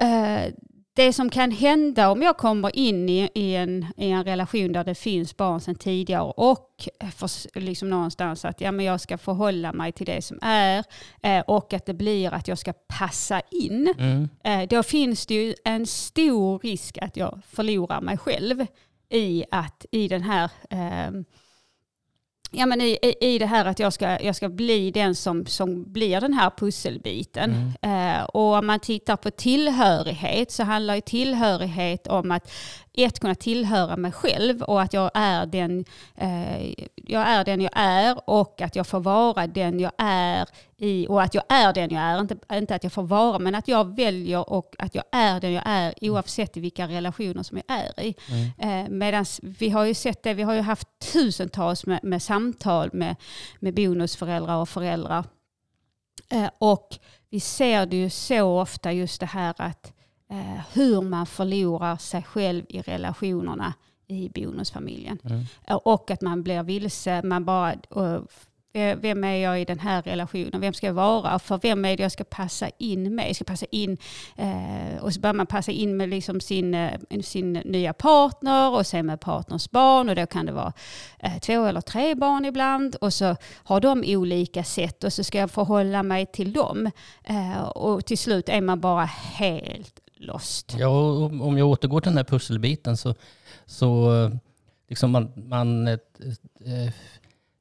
eh, 0.01 0.53
det 0.97 1.13
som 1.13 1.31
kan 1.31 1.51
hända 1.51 2.11
om 2.11 2.23
jag 2.23 2.37
kommer 2.37 2.77
in 2.77 3.09
i, 3.09 3.31
i, 3.35 3.55
en, 3.55 3.87
i 3.97 4.11
en 4.11 4.25
relation 4.25 4.73
där 4.73 4.85
det 4.85 4.95
finns 4.95 5.37
barn 5.37 5.61
sedan 5.61 5.75
tidigare 5.75 6.33
och 6.37 6.89
för, 7.17 7.61
liksom 7.61 7.91
någonstans 7.91 8.45
att 8.45 8.61
ja, 8.61 8.73
men 8.73 8.87
jag 8.87 9.01
ska 9.01 9.19
förhålla 9.19 9.73
mig 9.73 9.93
till 9.93 10.07
det 10.07 10.23
som 10.23 10.39
är 10.43 10.85
eh, 11.23 11.41
och 11.41 11.73
att 11.73 11.87
det 11.87 11.95
blir 11.95 12.35
att 12.35 12.49
jag 12.49 12.59
ska 12.59 12.73
passa 12.73 13.41
in. 13.51 13.95
Mm. 13.99 14.29
Eh, 14.45 14.69
då 14.69 14.83
finns 14.83 15.27
det 15.27 15.35
ju 15.35 15.55
en 15.65 15.87
stor 15.87 16.59
risk 16.59 16.99
att 16.99 17.17
jag 17.17 17.41
förlorar 17.51 18.01
mig 18.01 18.19
själv 18.19 18.67
i 19.09 19.45
att 19.51 19.87
i 19.91 20.09
den 20.09 20.23
här 20.23 20.51
ehm, 20.71 21.25
Ja, 22.57 22.67
men 22.67 22.81
i, 22.81 22.99
i, 23.03 23.35
I 23.35 23.39
det 23.39 23.47
här 23.47 23.65
att 23.65 23.79
jag 23.79 23.93
ska, 23.93 24.23
jag 24.23 24.37
ska 24.37 24.49
bli 24.49 24.91
den 24.91 25.15
som, 25.15 25.47
som 25.47 25.93
blir 25.93 26.21
den 26.21 26.33
här 26.33 26.51
pusselbiten. 26.51 27.73
Eh, 27.83 28.25
och 28.25 28.55
om 28.55 28.67
man 28.67 28.81
tittar 28.81 29.17
på 29.17 29.31
tillhörighet 29.31 30.51
så 30.51 30.63
handlar 30.63 30.95
ju 30.95 31.01
tillhörighet 31.01 32.07
om 32.07 32.31
att 32.31 32.51
ett 32.97 33.21
kunna 33.21 33.35
tillhöra 33.35 33.97
mig 33.97 34.13
själv 34.13 34.63
och 34.63 34.83
att 34.83 34.93
jag 34.93 35.11
är 35.15 35.47
den, 35.47 35.85
eh, 36.15 36.67
jag 36.95 37.29
är 37.29 37.45
den 37.45 37.61
jag 37.61 37.73
är 37.75 38.31
och 38.31 38.61
att 38.61 38.77
jag 38.77 38.87
får 38.87 39.01
vara 39.01 39.47
den 39.47 39.81
jag 39.81 39.93
är 39.99 40.49
i, 40.77 41.07
och 41.09 41.23
att 41.23 41.35
jag 41.35 41.45
är 41.49 41.73
den 41.73 41.91
jag 41.91 42.03
är, 42.03 42.21
inte, 42.21 42.37
inte 42.53 42.75
att 42.75 42.83
jag 42.83 42.93
får 42.93 43.03
vara, 43.03 43.39
men 43.39 43.55
att 43.55 43.69
jag 43.69 43.97
väljer 43.97 44.51
och 44.51 44.75
att 44.79 44.95
jag 44.95 45.05
är 45.13 45.41
den 45.41 45.53
jag 45.53 45.63
är 45.67 45.95
oavsett 46.01 46.57
i 46.57 46.61
vilka 46.61 46.89
relationer 46.89 47.43
som 47.43 47.61
jag 47.67 47.79
är 47.79 48.05
i. 48.05 48.15
Mm. 48.31 48.85
Eh, 48.85 48.91
Medan 48.91 49.25
vi 49.43 49.71
har 49.71 49.85
ju 49.85 49.95
sett 49.95 50.23
det, 50.23 50.35
vi 50.35 50.43
har 50.43 50.55
ju 50.55 50.61
haft 50.61 50.89
tusentals 51.13 51.87
med, 51.87 52.01
med 52.05 52.23
samtal 52.23 52.91
med, 52.93 53.17
med 53.61 53.75
bonusföräldrar 53.75 54.57
och 54.57 54.69
föräldrar. 54.69 55.25
Eh, 56.29 56.51
och 56.59 56.99
vi 57.31 57.41
ser 57.41 57.87
det 57.87 57.97
ju 57.97 58.11
så 58.11 58.61
ofta 58.61 58.93
just 58.93 59.21
det 59.21 59.27
här 59.27 59.55
att 59.57 59.93
eh, 60.35 60.61
hur 60.73 61.01
man 61.01 61.27
förlorar 61.27 61.97
sig 61.97 62.23
själv 62.23 62.65
i 62.69 62.81
relationerna 62.81 63.75
i 64.07 64.29
bonusfamiljen. 64.29 65.19
Mm. 65.25 65.45
Och 65.85 66.11
att 66.11 66.21
man 66.21 66.43
blir 66.43 66.63
vilse, 66.63 67.23
man 67.23 67.45
bara 67.45 67.75
vem 68.75 69.25
är 69.25 69.37
jag 69.37 69.61
i 69.61 69.65
den 69.65 69.79
här 69.79 70.03
relationen? 70.03 70.61
Vem 70.61 70.75
ska 70.75 70.87
jag 70.87 70.95
vara? 70.95 71.39
För 71.39 71.59
vem 71.63 71.85
är 71.85 71.97
det 71.97 72.03
jag 72.03 72.13
ska 72.13 72.25
passa 72.25 72.69
in 72.79 73.15
med? 73.15 73.29
Jag 73.29 73.37
ska 73.37 73.45
passa 73.45 73.67
in, 73.71 73.99
eh, 74.37 75.03
och 75.03 75.15
så 75.15 75.21
börjar 75.21 75.35
man 75.35 75.47
passa 75.47 75.73
in 75.73 75.97
med 75.97 76.09
liksom 76.09 76.41
sin, 76.41 76.75
eh, 76.75 77.21
sin 77.23 77.53
nya 77.53 77.93
partner 77.93 78.71
och 78.71 78.87
sen 78.87 79.07
med 79.07 79.21
partners 79.21 79.71
barn. 79.71 80.09
Och 80.09 80.17
då 80.17 80.27
kan 80.27 80.47
det 80.47 80.53
vara 80.53 80.73
eh, 81.19 81.39
två 81.39 81.65
eller 81.65 81.81
tre 81.81 82.15
barn 82.15 82.45
ibland. 82.45 82.97
Och 82.97 83.13
så 83.13 83.37
har 83.65 83.81
de 83.81 84.05
olika 84.07 84.65
sätt 84.65 85.05
och 85.05 85.13
så 85.13 85.25
ska 85.25 85.39
jag 85.39 85.51
förhålla 85.51 86.03
mig 86.03 86.27
till 86.27 86.53
dem. 86.53 86.91
Eh, 87.25 87.63
och 87.63 88.07
till 88.07 88.19
slut 88.19 88.49
är 88.49 88.61
man 88.61 88.81
bara 88.81 89.05
helt 89.05 90.04
lost. 90.25 90.75
Ja, 90.79 90.89
om 91.41 91.59
jag 91.59 91.69
återgår 91.69 92.01
till 92.01 92.11
den 92.11 92.17
här 92.17 92.25
pusselbiten 92.25 92.97
så, 92.97 93.15
så 93.67 94.11
liksom 94.89 95.11
man, 95.11 95.33
man 95.37 95.89
eh, 95.89 95.99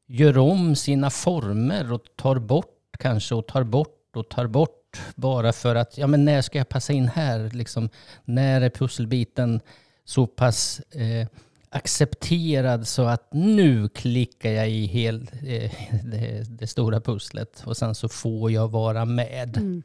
gör 0.07 0.37
om 0.37 0.75
sina 0.75 1.09
former 1.09 1.93
och 1.93 2.03
tar 2.15 2.35
bort 2.35 2.97
kanske 2.99 3.35
och 3.35 3.47
tar 3.47 3.63
bort 3.63 4.15
och 4.15 4.29
tar 4.29 4.47
bort 4.47 5.01
bara 5.15 5.53
för 5.53 5.75
att, 5.75 5.97
ja 5.97 6.07
men 6.07 6.25
när 6.25 6.41
ska 6.41 6.57
jag 6.57 6.69
passa 6.69 6.93
in 6.93 7.07
här? 7.07 7.49
Liksom, 7.53 7.89
när 8.25 8.61
är 8.61 8.69
pusselbiten 8.69 9.61
så 10.05 10.27
pass 10.27 10.79
eh, 10.79 11.27
accepterad 11.69 12.87
så 12.87 13.03
att 13.03 13.33
nu 13.33 13.89
klickar 13.89 14.49
jag 14.49 14.69
i 14.69 14.85
hel, 14.85 15.29
eh, 15.45 15.71
det, 16.03 16.43
det, 16.49 16.67
stora 16.67 17.01
pusslet 17.01 17.63
och 17.65 17.77
sen 17.77 17.95
så 17.95 18.09
får 18.09 18.51
jag 18.51 18.67
vara 18.67 19.05
med. 19.05 19.57
Mm. 19.57 19.83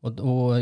Och, 0.00 0.20
och 0.20 0.60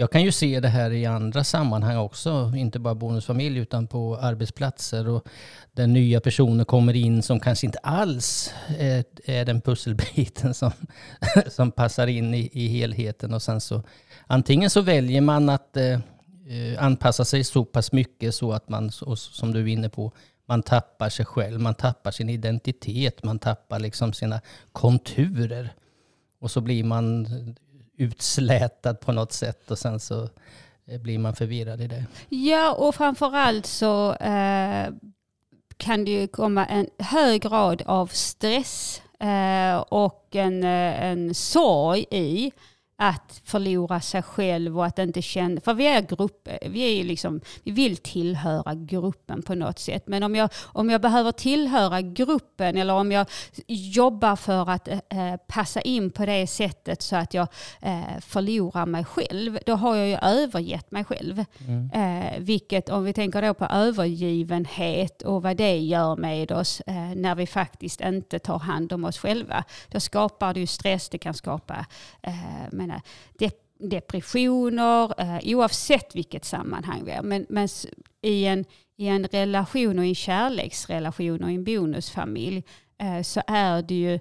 jag 0.00 0.10
kan 0.10 0.22
ju 0.22 0.32
se 0.32 0.60
det 0.60 0.68
här 0.68 0.90
i 0.90 1.06
andra 1.06 1.44
sammanhang 1.44 1.96
också, 1.96 2.52
inte 2.56 2.78
bara 2.78 2.94
bonusfamilj 2.94 3.58
utan 3.58 3.86
på 3.86 4.16
arbetsplatser 4.16 5.08
och 5.08 5.28
där 5.72 5.86
nya 5.86 6.20
personer 6.20 6.64
kommer 6.64 6.96
in 6.96 7.22
som 7.22 7.40
kanske 7.40 7.66
inte 7.66 7.78
alls 7.78 8.54
är, 8.78 9.04
är 9.24 9.44
den 9.44 9.60
pusselbiten 9.60 10.54
som, 10.54 10.72
som 11.46 11.70
passar 11.70 12.06
in 12.06 12.34
i, 12.34 12.50
i 12.52 12.68
helheten 12.68 13.34
och 13.34 13.42
sen 13.42 13.60
så 13.60 13.82
antingen 14.26 14.70
så 14.70 14.80
väljer 14.80 15.20
man 15.20 15.48
att 15.48 15.76
eh, 15.76 15.92
eh 16.48 16.84
anpassa 16.84 17.24
sig 17.24 17.44
så 17.44 17.64
pass 17.64 17.92
mycket 17.92 18.34
så 18.34 18.52
att 18.52 18.68
man, 18.68 18.90
som 19.16 19.52
du 19.52 19.60
är 19.60 19.66
inne 19.66 19.88
på, 19.88 20.12
man 20.46 20.62
tappar 20.62 21.08
sig 21.08 21.26
själv, 21.26 21.60
man 21.60 21.74
tappar 21.74 22.10
sin 22.10 22.28
identitet, 22.28 23.24
man 23.24 23.38
tappar 23.38 23.78
liksom 23.78 24.12
sina 24.12 24.40
konturer. 24.72 25.72
Och 26.40 26.50
så 26.50 26.60
blir 26.60 26.84
man 26.84 27.26
utslätad 28.00 29.00
på 29.00 29.12
något 29.12 29.32
sätt 29.32 29.70
och 29.70 29.78
sen 29.78 30.00
så 30.00 30.28
eh, 30.86 31.00
blir 31.00 31.18
man 31.18 31.34
förvirrad 31.34 31.80
i 31.80 31.86
det. 31.86 32.04
Ja, 32.28 32.72
och 32.72 32.94
framförallt 32.94 33.66
så 33.66 34.14
eh, 34.14 34.88
kan 35.76 36.04
det 36.04 36.10
ju 36.10 36.28
komma 36.28 36.66
en 36.66 36.86
hög 36.98 37.42
grad 37.42 37.82
av 37.86 38.06
stress 38.06 39.02
eh, 39.20 39.76
och 39.76 40.28
en, 40.32 40.64
eh, 40.64 41.04
en 41.04 41.34
sorg 41.34 42.06
i 42.10 42.52
att 43.02 43.40
förlora 43.44 44.00
sig 44.00 44.22
själv 44.22 44.78
och 44.78 44.86
att 44.86 44.98
inte 44.98 45.22
känna, 45.22 45.60
för 45.60 45.74
vi 45.74 45.86
är 45.86 46.02
grupp, 46.02 46.48
vi 46.66 47.00
är 47.00 47.04
liksom, 47.04 47.40
vi 47.62 47.70
vill 47.70 47.96
tillhöra 47.96 48.74
gruppen 48.74 49.42
på 49.42 49.54
något 49.54 49.78
sätt. 49.78 50.04
Men 50.06 50.22
om 50.22 50.34
jag, 50.34 50.50
om 50.62 50.90
jag 50.90 51.00
behöver 51.00 51.32
tillhöra 51.32 52.00
gruppen 52.00 52.76
eller 52.76 52.94
om 52.94 53.12
jag 53.12 53.26
jobbar 53.66 54.36
för 54.36 54.70
att 54.70 54.88
eh, 54.88 55.36
passa 55.48 55.80
in 55.80 56.10
på 56.10 56.26
det 56.26 56.46
sättet 56.46 57.02
så 57.02 57.16
att 57.16 57.34
jag 57.34 57.48
eh, 57.80 58.18
förlorar 58.20 58.86
mig 58.86 59.04
själv, 59.04 59.58
då 59.66 59.74
har 59.74 59.96
jag 59.96 60.08
ju 60.08 60.16
övergett 60.22 60.90
mig 60.90 61.04
själv. 61.04 61.44
Mm. 61.66 61.90
Eh, 61.90 62.38
vilket 62.38 62.88
om 62.88 63.04
vi 63.04 63.12
tänker 63.12 63.42
då 63.42 63.54
på 63.54 63.64
övergivenhet 63.64 65.22
och 65.22 65.42
vad 65.42 65.56
det 65.56 65.78
gör 65.78 66.16
med 66.16 66.52
oss 66.52 66.80
eh, 66.80 66.94
när 66.94 67.34
vi 67.34 67.46
faktiskt 67.46 68.00
inte 68.00 68.38
tar 68.38 68.58
hand 68.58 68.92
om 68.92 69.04
oss 69.04 69.18
själva, 69.18 69.64
då 69.88 70.00
skapar 70.00 70.54
det 70.54 70.60
ju 70.60 70.66
stress, 70.66 71.08
det 71.08 71.18
kan 71.18 71.34
skapa 71.34 71.86
eh, 72.22 72.70
men 72.90 73.00
dep 73.38 73.54
depressioner, 73.82 75.20
eh, 75.20 75.56
oavsett 75.56 76.16
vilket 76.16 76.44
sammanhang 76.44 77.04
vi 77.04 77.10
är. 77.10 77.22
Men, 77.22 77.46
men 77.48 77.68
i, 78.22 78.46
en, 78.46 78.64
i 78.96 79.06
en 79.06 79.24
relation 79.24 79.98
och 79.98 80.04
i 80.04 80.08
en 80.08 80.14
kärleksrelation 80.14 81.44
och 81.44 81.50
i 81.50 81.54
en 81.54 81.64
bonusfamilj 81.64 82.64
eh, 82.98 83.22
så 83.22 83.42
är 83.46 83.82
det 83.82 83.94
ju 83.94 84.14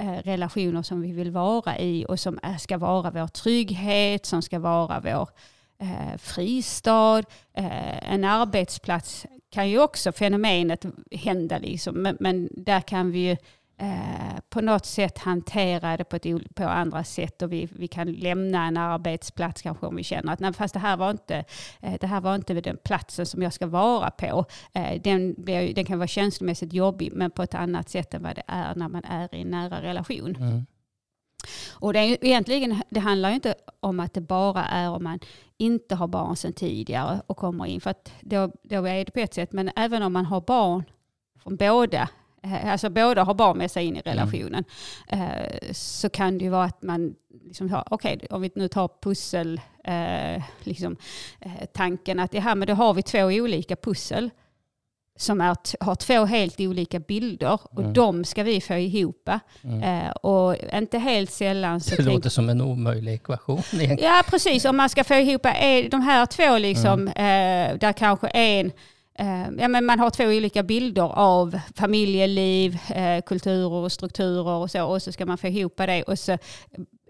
eh, 0.00 0.22
relationer 0.24 0.82
som 0.82 1.00
vi 1.00 1.12
vill 1.12 1.30
vara 1.30 1.78
i 1.78 2.06
och 2.08 2.20
som 2.20 2.38
ska 2.58 2.78
vara 2.78 3.10
vår 3.10 3.26
trygghet, 3.26 4.26
som 4.26 4.42
ska 4.42 4.58
vara 4.58 5.00
vår 5.00 5.28
eh, 5.78 6.18
fristad. 6.18 7.22
Eh, 7.54 8.12
en 8.12 8.24
arbetsplats 8.24 9.26
kan 9.50 9.70
ju 9.70 9.78
också 9.78 10.12
fenomenet 10.12 10.84
hända, 11.10 11.58
liksom, 11.58 11.94
men, 11.94 12.16
men 12.20 12.48
där 12.50 12.80
kan 12.80 13.10
vi 13.10 13.18
ju 13.18 13.36
Eh, 13.78 14.40
på 14.48 14.60
något 14.60 14.86
sätt 14.86 15.18
hantera 15.18 15.96
det 15.96 16.04
på, 16.04 16.16
ett, 16.16 16.54
på 16.54 16.64
andra 16.64 17.04
sätt 17.04 17.42
och 17.42 17.52
vi, 17.52 17.68
vi 17.72 17.88
kan 17.88 18.12
lämna 18.12 18.66
en 18.66 18.76
arbetsplats 18.76 19.62
kanske 19.62 19.86
om 19.86 19.96
vi 19.96 20.04
känner 20.04 20.32
att 20.32 20.40
nej, 20.40 20.52
fast 20.52 20.74
det 20.74 20.80
här 20.80 20.96
var 20.96 21.10
inte, 21.10 21.44
eh, 21.80 21.94
det 22.00 22.06
här 22.06 22.20
var 22.20 22.34
inte 22.34 22.54
den 22.54 22.78
platsen 22.84 23.26
som 23.26 23.42
jag 23.42 23.52
ska 23.52 23.66
vara 23.66 24.10
på. 24.10 24.44
Eh, 24.72 25.02
den, 25.02 25.34
den 25.74 25.84
kan 25.84 25.98
vara 25.98 26.08
känslomässigt 26.08 26.72
jobbig 26.72 27.12
men 27.12 27.30
på 27.30 27.42
ett 27.42 27.54
annat 27.54 27.88
sätt 27.88 28.14
än 28.14 28.22
vad 28.22 28.36
det 28.36 28.42
är 28.46 28.74
när 28.74 28.88
man 28.88 29.04
är 29.04 29.34
i 29.34 29.42
en 29.42 29.50
nära 29.50 29.82
relation. 29.82 30.36
Mm. 30.36 30.66
Och 31.72 31.92
det, 31.92 31.98
är, 31.98 32.24
egentligen, 32.24 32.82
det 32.90 33.00
handlar 33.00 33.28
ju 33.28 33.34
inte 33.34 33.54
om 33.80 34.00
att 34.00 34.14
det 34.14 34.20
bara 34.20 34.64
är 34.64 34.90
om 34.90 35.04
man 35.04 35.18
inte 35.56 35.94
har 35.94 36.08
barn 36.08 36.36
sedan 36.36 36.52
tidigare 36.52 37.20
och 37.26 37.36
kommer 37.36 37.66
in. 37.66 37.80
För 37.80 37.90
att 37.90 38.12
då, 38.20 38.52
då 38.62 38.86
är 38.86 39.04
det 39.04 39.10
på 39.10 39.20
ett 39.20 39.34
sätt, 39.34 39.52
men 39.52 39.70
även 39.76 40.02
om 40.02 40.12
man 40.12 40.26
har 40.26 40.40
barn 40.40 40.84
från 41.42 41.56
båda 41.56 42.08
alltså 42.42 42.90
båda 42.90 43.22
har 43.22 43.34
barn 43.34 43.58
med 43.58 43.70
sig 43.70 43.84
in 43.84 43.96
i 43.96 44.02
mm. 44.04 44.16
relationen, 44.18 44.64
mm. 45.08 45.58
så 45.72 46.08
kan 46.08 46.38
det 46.38 46.44
ju 46.44 46.50
vara 46.50 46.64
att 46.64 46.82
man, 46.82 47.14
liksom, 47.44 47.82
okej 47.90 48.14
okay, 48.14 48.28
om 48.30 48.42
vi 48.42 48.50
nu 48.54 48.68
tar 48.68 48.90
pussel, 49.02 49.60
eh, 49.84 50.42
liksom, 50.60 50.96
tanken 51.72 52.20
att 52.20 52.34
ja, 52.34 52.54
men 52.54 52.68
då 52.68 52.74
har 52.74 52.94
vi 52.94 53.02
två 53.02 53.24
olika 53.24 53.76
pussel 53.76 54.30
som 55.18 55.40
är, 55.40 55.56
har 55.84 55.94
två 55.94 56.24
helt 56.24 56.60
olika 56.60 57.00
bilder 57.00 57.58
och 57.62 57.80
mm. 57.80 57.92
de 57.92 58.24
ska 58.24 58.42
vi 58.42 58.60
få 58.60 58.74
ihop. 58.74 59.30
Mm. 59.62 59.82
Eh, 59.82 60.10
och 60.10 60.56
inte 60.74 60.98
helt 60.98 61.30
sällan 61.30 61.80
så... 61.80 61.90
Det 61.90 61.96
tänk... 61.96 62.08
låter 62.08 62.30
som 62.30 62.48
en 62.48 62.60
omöjlig 62.60 63.14
ekvation 63.14 63.62
egentligen. 63.72 64.12
Ja, 64.12 64.22
precis. 64.30 64.64
Om 64.64 64.76
man 64.76 64.88
ska 64.88 65.04
få 65.04 65.14
ihop 65.14 65.42
de 65.90 66.00
här 66.00 66.26
två, 66.26 66.58
liksom, 66.58 67.08
mm. 67.08 67.72
eh, 67.72 67.78
där 67.78 67.92
kanske 67.92 68.28
en 68.28 68.66
Eh, 68.66 68.72
ja, 69.58 69.68
men 69.68 69.84
man 69.84 69.98
har 69.98 70.10
två 70.10 70.24
olika 70.24 70.62
bilder 70.62 71.12
av 71.18 71.60
familjeliv, 71.74 72.78
eh, 72.94 73.22
kulturer 73.22 73.72
och 73.72 73.92
strukturer 73.92 74.52
och 74.52 74.70
så. 74.70 74.84
Och 74.84 75.02
så 75.02 75.12
ska 75.12 75.26
man 75.26 75.38
få 75.38 75.46
ihop 75.46 75.76
det. 75.76 76.02
Och 76.02 76.18
så 76.18 76.38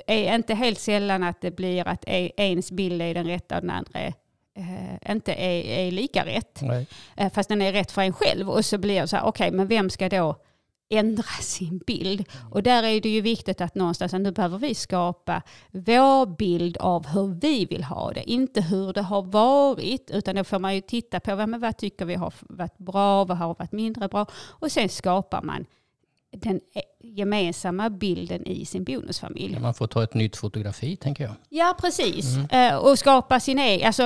är 0.07 0.35
inte 0.35 0.55
helt 0.55 0.79
sällan 0.79 1.23
att 1.23 1.41
det 1.41 1.51
blir 1.51 1.89
att 1.89 2.05
e, 2.07 2.33
ens 2.37 2.71
bild 2.71 3.03
är 3.03 3.15
den 3.15 3.27
rätta 3.27 3.57
och 3.57 3.61
den 3.61 3.71
andra 3.71 4.01
eh, 4.01 4.13
inte 5.13 5.33
är, 5.33 5.65
är, 5.65 5.91
lika 5.91 6.27
rätt. 6.27 6.61
Nej. 6.63 6.87
fast 7.35 7.49
den 7.49 7.63
är 7.63 7.73
rätt 7.73 7.91
för 7.91 8.03
en 8.03 8.13
själv. 8.13 8.51
Och 8.51 8.65
så 8.65 8.79
blir 8.79 9.01
det 9.01 9.09
så 9.09 9.17
här, 9.17 9.25
okej, 9.25 9.49
okay, 9.49 9.57
men 9.57 9.69
vem 9.69 9.91
ska 9.91 10.09
då 10.09 10.37
ändra 10.89 11.23
sin 11.41 11.79
bild. 11.79 12.25
Och 12.51 12.63
där 12.63 12.83
är 12.83 13.01
det 13.01 13.09
ju 13.09 13.21
viktigt 13.21 13.61
att 13.61 13.75
någonstans, 13.75 14.13
nu 14.13 14.33
behöver 14.33 14.59
vi 14.59 14.75
skapa 14.75 15.43
vår 15.71 16.37
bild 16.37 16.77
av 16.77 17.07
hur 17.07 17.41
vi 17.41 17.65
vill 17.65 17.85
ha 17.85 18.13
det. 18.13 18.31
Inte 18.31 18.61
hur 18.61 18.93
det 18.93 19.03
har 19.03 19.23
varit, 19.23 20.11
utan 20.11 20.35
då 20.35 20.45
får 20.45 20.59
man 20.59 20.75
ju 20.75 20.81
titta 20.81 21.21
på 21.21 21.37
vad, 21.37 21.61
vad 21.61 21.77
tycker 21.77 22.05
vi 22.05 22.15
har 22.15 22.35
varit 22.41 22.79
bra, 22.79 23.25
vad 23.25 23.39
har 23.39 23.55
varit 23.59 23.73
mindre 23.73 24.09
bra. 24.09 24.27
Och 24.33 24.73
sen 24.73 24.89
skapar 24.89 25.43
man 25.43 25.67
den 26.43 26.61
e- 26.75 26.97
gemensamma 27.03 27.91
bilden 27.91 28.47
i 28.47 28.65
sin 28.65 28.85
bonusfamilj. 28.85 29.55
Ja, 29.55 29.61
man 29.61 29.75
får 29.75 29.87
ta 29.87 30.03
ett 30.03 30.15
nytt 30.15 30.37
fotografi 30.37 30.97
tänker 30.97 31.25
jag. 31.25 31.35
Ja, 31.49 31.77
precis. 31.81 32.37
Mm. 32.37 32.73
Uh, 32.73 32.79
och 32.79 32.99
skapa 32.99 33.41
sin 33.41 33.59
egen. 33.59 33.87
Alltså, 33.87 34.03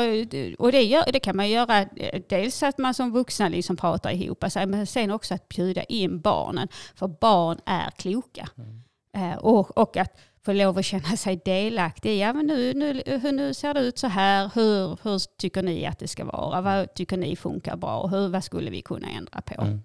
och 0.58 0.72
det, 0.72 0.82
gör, 0.82 1.12
det 1.12 1.20
kan 1.20 1.36
man 1.36 1.50
göra 1.50 1.80
eh, 1.80 2.20
dels 2.28 2.62
att 2.62 2.78
man 2.78 2.94
som 2.94 3.12
vuxna 3.12 3.48
liksom 3.48 3.76
pratar 3.76 4.10
ihop 4.10 4.44
sig, 4.50 4.66
men 4.66 4.86
sen 4.86 5.10
också 5.10 5.34
att 5.34 5.48
bjuda 5.48 5.82
in 5.82 6.20
barnen. 6.20 6.68
För 6.94 7.08
barn 7.08 7.58
är 7.66 7.90
kloka. 7.90 8.48
Mm. 8.58 8.82
Uh, 9.16 9.36
och, 9.36 9.78
och 9.78 9.96
att 9.96 10.18
få 10.44 10.52
lov 10.52 10.78
att 10.78 10.84
känna 10.84 11.16
sig 11.16 11.40
delaktig. 11.44 12.18
Ja, 12.18 12.32
men 12.32 12.46
nu, 12.46 12.74
nu, 12.74 13.02
nu 13.32 13.54
ser 13.54 13.74
det 13.74 13.80
ut 13.80 13.98
så 13.98 14.06
här. 14.06 14.50
Hur, 14.54 14.98
hur 15.02 15.38
tycker 15.38 15.62
ni 15.62 15.86
att 15.86 15.98
det 15.98 16.08
ska 16.08 16.24
vara? 16.24 16.60
Vad 16.60 16.94
tycker 16.94 17.16
ni 17.16 17.36
funkar 17.36 17.76
bra? 17.76 18.06
Hur, 18.06 18.28
vad 18.28 18.44
skulle 18.44 18.70
vi 18.70 18.82
kunna 18.82 19.08
ändra 19.08 19.40
på? 19.40 19.62
Mm. 19.62 19.80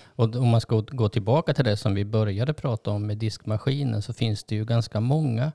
Och 0.00 0.36
om 0.36 0.48
man 0.48 0.60
ska 0.60 0.80
gå 0.80 1.08
tillbaka 1.08 1.54
till 1.54 1.64
det 1.64 1.76
som 1.76 1.94
vi 1.94 2.04
började 2.04 2.52
prata 2.52 2.90
om 2.90 3.06
med 3.06 3.18
diskmaskinen 3.18 4.02
så 4.02 4.12
finns 4.12 4.44
det 4.44 4.54
ju 4.54 4.64
ganska 4.64 5.00
många, 5.00 5.52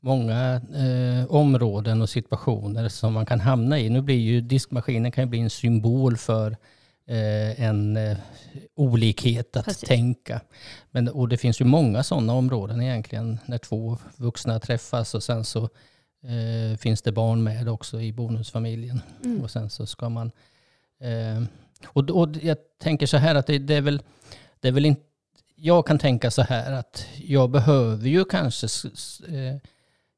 många 0.00 0.54
eh, 0.54 1.30
områden 1.30 2.02
och 2.02 2.10
situationer 2.10 2.88
som 2.88 3.12
man 3.12 3.26
kan 3.26 3.40
hamna 3.40 3.78
i. 3.78 3.90
Nu 3.90 4.00
blir 4.02 4.18
ju 4.18 4.40
diskmaskinen 4.40 5.12
kan 5.12 5.24
ju 5.24 5.30
bli 5.30 5.40
en 5.40 5.50
symbol 5.50 6.16
för 6.16 6.56
eh, 7.06 7.64
en 7.64 7.96
eh, 7.96 8.16
olikhet 8.76 9.56
att 9.56 9.64
Precis. 9.64 9.88
tänka. 9.88 10.40
Men, 10.90 11.08
och 11.08 11.28
det 11.28 11.36
finns 11.36 11.60
ju 11.60 11.64
många 11.64 12.02
sådana 12.02 12.34
områden 12.34 12.82
egentligen 12.82 13.38
när 13.46 13.58
två 13.58 13.98
vuxna 14.16 14.60
träffas 14.60 15.14
och 15.14 15.22
sen 15.22 15.44
så 15.44 15.62
eh, 16.22 16.76
finns 16.78 17.02
det 17.02 17.12
barn 17.12 17.42
med 17.42 17.68
också 17.68 18.00
i 18.00 18.12
bonusfamiljen. 18.12 19.02
Mm. 19.24 19.40
Och 19.42 19.50
sen 19.50 19.70
så 19.70 19.86
ska 19.86 20.08
man 20.08 20.32
och, 21.86 22.10
och 22.10 22.28
jag 22.42 22.56
tänker 22.78 23.06
så 23.06 23.16
här 23.16 23.34
att 23.34 23.46
det, 23.46 23.58
det, 23.58 23.74
är 23.74 23.80
väl, 23.80 24.02
det 24.60 24.68
är 24.68 24.72
väl 24.72 24.86
inte... 24.86 25.02
Jag 25.56 25.86
kan 25.86 25.98
tänka 25.98 26.30
så 26.30 26.42
här 26.42 26.72
att 26.72 27.06
jag 27.16 27.50
behöver 27.50 28.08
ju 28.08 28.24
kanske... 28.24 28.66
Eh, 29.28 29.56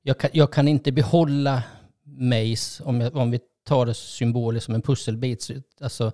jag, 0.03 0.19
kan, 0.19 0.31
jag 0.33 0.53
kan 0.53 0.69
inte 0.69 0.93
behålla 0.93 1.63
mig, 2.05 2.57
om, 2.81 3.01
jag, 3.01 3.17
om 3.17 3.31
vi 3.31 3.41
tar 3.65 3.87
det 3.87 3.95
symboliskt 3.95 4.67
som 4.67 4.75
en 4.75 4.83
pusselbit. 4.83 5.51
Alltså, 5.81 6.13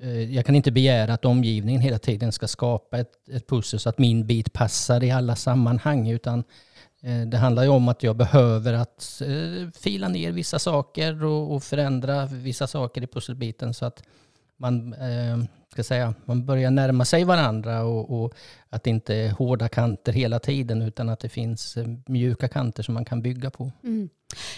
eh, 0.00 0.34
jag 0.34 0.46
kan 0.46 0.54
inte 0.54 0.70
begära 0.70 1.14
att 1.14 1.24
omgivningen 1.24 1.80
hela 1.80 1.98
tiden 1.98 2.32
ska 2.32 2.48
skapa 2.48 2.98
ett, 2.98 3.28
ett 3.28 3.46
pussel 3.46 3.80
så 3.80 3.88
att 3.88 3.98
min 3.98 4.26
bit 4.26 4.52
passar 4.52 5.04
i 5.04 5.10
alla 5.10 5.36
sammanhang. 5.36 6.10
Utan 6.10 6.44
eh, 7.02 7.20
det 7.20 7.36
handlar 7.36 7.62
ju 7.62 7.68
om 7.68 7.88
att 7.88 8.02
jag 8.02 8.16
behöver 8.16 8.72
att 8.72 9.22
eh, 9.26 9.70
fila 9.80 10.08
ner 10.08 10.32
vissa 10.32 10.58
saker 10.58 11.24
och, 11.24 11.54
och 11.54 11.62
förändra 11.62 12.26
vissa 12.26 12.66
saker 12.66 13.02
i 13.02 13.06
pusselbiten 13.06 13.74
så 13.74 13.84
att 13.84 14.02
man, 14.62 14.94
eh, 14.94 15.38
ska 15.72 15.82
säga, 15.84 16.14
man 16.24 16.46
börjar 16.46 16.70
närma 16.70 17.04
sig 17.04 17.24
varandra 17.24 17.82
och, 17.82 18.22
och, 18.22 18.34
att 18.70 18.82
det 18.82 18.90
inte 18.90 19.14
är 19.14 19.30
hårda 19.30 19.68
kanter 19.68 20.12
hela 20.12 20.38
tiden 20.38 20.82
utan 20.82 21.08
att 21.08 21.20
det 21.20 21.28
finns 21.28 21.76
eh, 21.76 21.86
mjuka 22.06 22.48
kanter 22.48 22.82
som 22.82 22.94
man 22.94 23.04
kan 23.04 23.22
bygga 23.22 23.50
på. 23.50 23.72
Mm. 23.84 24.08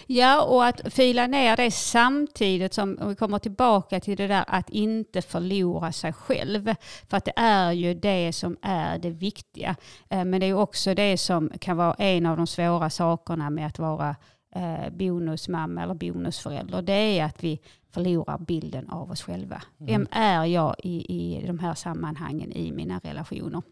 Ja, 0.06 0.42
och 0.42 0.64
att 0.64 0.80
fila 0.92 1.26
ner 1.26 1.56
det 1.56 1.70
samtidigt 1.70 2.74
som, 2.74 2.98
vi 3.08 3.14
kommer 3.14 3.38
tillbaka 3.38 4.00
till 4.00 4.16
det 4.16 4.26
där 4.26 4.44
att 4.46 4.70
inte 4.70 5.22
förlora 5.22 5.92
sig 5.92 6.12
själv. 6.12 6.74
För 7.08 7.16
att 7.16 7.24
det 7.24 7.32
är 7.36 7.72
ju 7.72 7.94
det 7.94 8.32
som 8.32 8.56
är 8.62 8.98
det 8.98 9.10
viktiga. 9.10 9.76
Eh, 10.10 10.24
men 10.24 10.40
det 10.40 10.46
är 10.46 10.54
också 10.54 10.94
det 10.94 11.18
som 11.18 11.52
kan 11.60 11.76
vara 11.76 11.94
en 11.94 12.26
av 12.26 12.36
de 12.36 12.46
svåra 12.46 12.90
sakerna 12.90 13.50
med 13.50 13.66
att 13.66 13.78
vara 13.78 14.16
eh, 14.54 14.90
bonusmamma 14.90 15.82
eller 15.82 15.94
bonusförälder. 15.94 16.82
Det 16.82 17.18
är 17.18 17.24
att 17.24 17.44
vi 17.44 17.60
förlorar 17.90 18.38
bilden 18.38 18.88
av 18.88 19.10
oss 19.10 19.22
själva. 19.22 19.62
Mm. 19.80 19.86
Vem 19.86 20.06
är 20.10 20.44
jag 20.44 20.74
i, 20.78 21.06
i 21.08 21.46
de 21.46 21.58
här 21.58 21.74
sammanhangen 21.74 22.52
i 22.52 22.72
mina 22.72 22.98
relationer? 22.98 23.62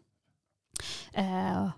Uh, 1.18 1.68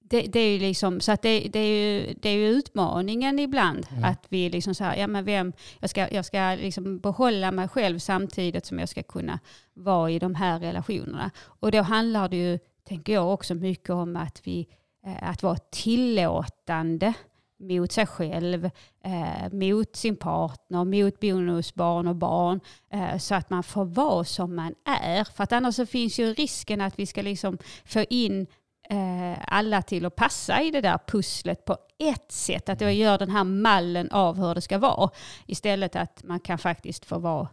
det, 0.00 0.22
det, 0.22 0.40
är 0.40 0.52
ju 0.52 0.58
liksom, 0.58 1.00
så 1.00 1.12
att 1.12 1.22
det, 1.22 1.40
det, 1.40 1.58
är 1.58 1.82
ju, 1.82 2.14
det 2.14 2.28
är 2.28 2.34
ju 2.34 2.48
utmaningen 2.48 3.38
ibland. 3.38 3.86
Mm. 3.90 4.04
Att 4.04 4.26
vi 4.28 4.50
liksom 4.50 4.74
så 4.74 4.84
här, 4.84 4.96
ja 4.96 5.06
men 5.06 5.24
vem, 5.24 5.52
jag 5.80 5.90
ska, 5.90 6.08
jag 6.10 6.24
ska 6.24 6.54
liksom 6.60 6.98
behålla 6.98 7.52
mig 7.52 7.68
själv 7.68 7.98
samtidigt 7.98 8.66
som 8.66 8.78
jag 8.78 8.88
ska 8.88 9.02
kunna 9.02 9.38
vara 9.74 10.10
i 10.10 10.18
de 10.18 10.34
här 10.34 10.60
relationerna. 10.60 11.30
Och 11.38 11.72
då 11.72 11.82
handlar 11.82 12.28
det 12.28 12.36
ju, 12.36 12.58
tänker 12.84 13.12
jag, 13.12 13.32
också 13.34 13.54
mycket 13.54 13.90
om 13.90 14.16
att, 14.16 14.40
vi, 14.44 14.68
eh, 15.06 15.30
att 15.30 15.42
vara 15.42 15.58
tillåtande 15.70 17.14
mot 17.58 17.92
sig 17.92 18.06
själv, 18.06 18.70
eh, 19.04 19.52
mot 19.52 19.96
sin 19.96 20.16
partner, 20.16 20.84
mot 20.84 21.20
bonusbarn 21.20 22.08
och 22.08 22.16
barn. 22.16 22.60
Eh, 22.92 23.18
så 23.18 23.34
att 23.34 23.50
man 23.50 23.62
får 23.62 23.84
vara 23.84 24.24
som 24.24 24.56
man 24.56 24.74
är. 25.02 25.24
För 25.24 25.44
att 25.44 25.52
annars 25.52 25.74
så 25.74 25.86
finns 25.86 26.18
ju 26.18 26.34
risken 26.34 26.80
att 26.80 26.98
vi 26.98 27.06
ska 27.06 27.22
liksom 27.22 27.58
få 27.84 28.04
in 28.10 28.46
eh, 28.90 29.38
alla 29.46 29.82
till 29.82 30.06
att 30.06 30.16
passa 30.16 30.62
i 30.62 30.70
det 30.70 30.80
där 30.80 30.98
pusslet 31.06 31.64
på 31.64 31.76
ett 31.98 32.32
sätt. 32.32 32.68
Att 32.68 32.80
jag 32.80 32.94
gör 32.94 33.18
den 33.18 33.30
här 33.30 33.44
mallen 33.44 34.10
av 34.10 34.36
hur 34.36 34.54
det 34.54 34.60
ska 34.60 34.78
vara. 34.78 35.10
Istället 35.46 35.96
att 35.96 36.24
man 36.24 36.40
kan 36.40 36.58
faktiskt 36.58 37.04
få 37.04 37.18
vara 37.18 37.48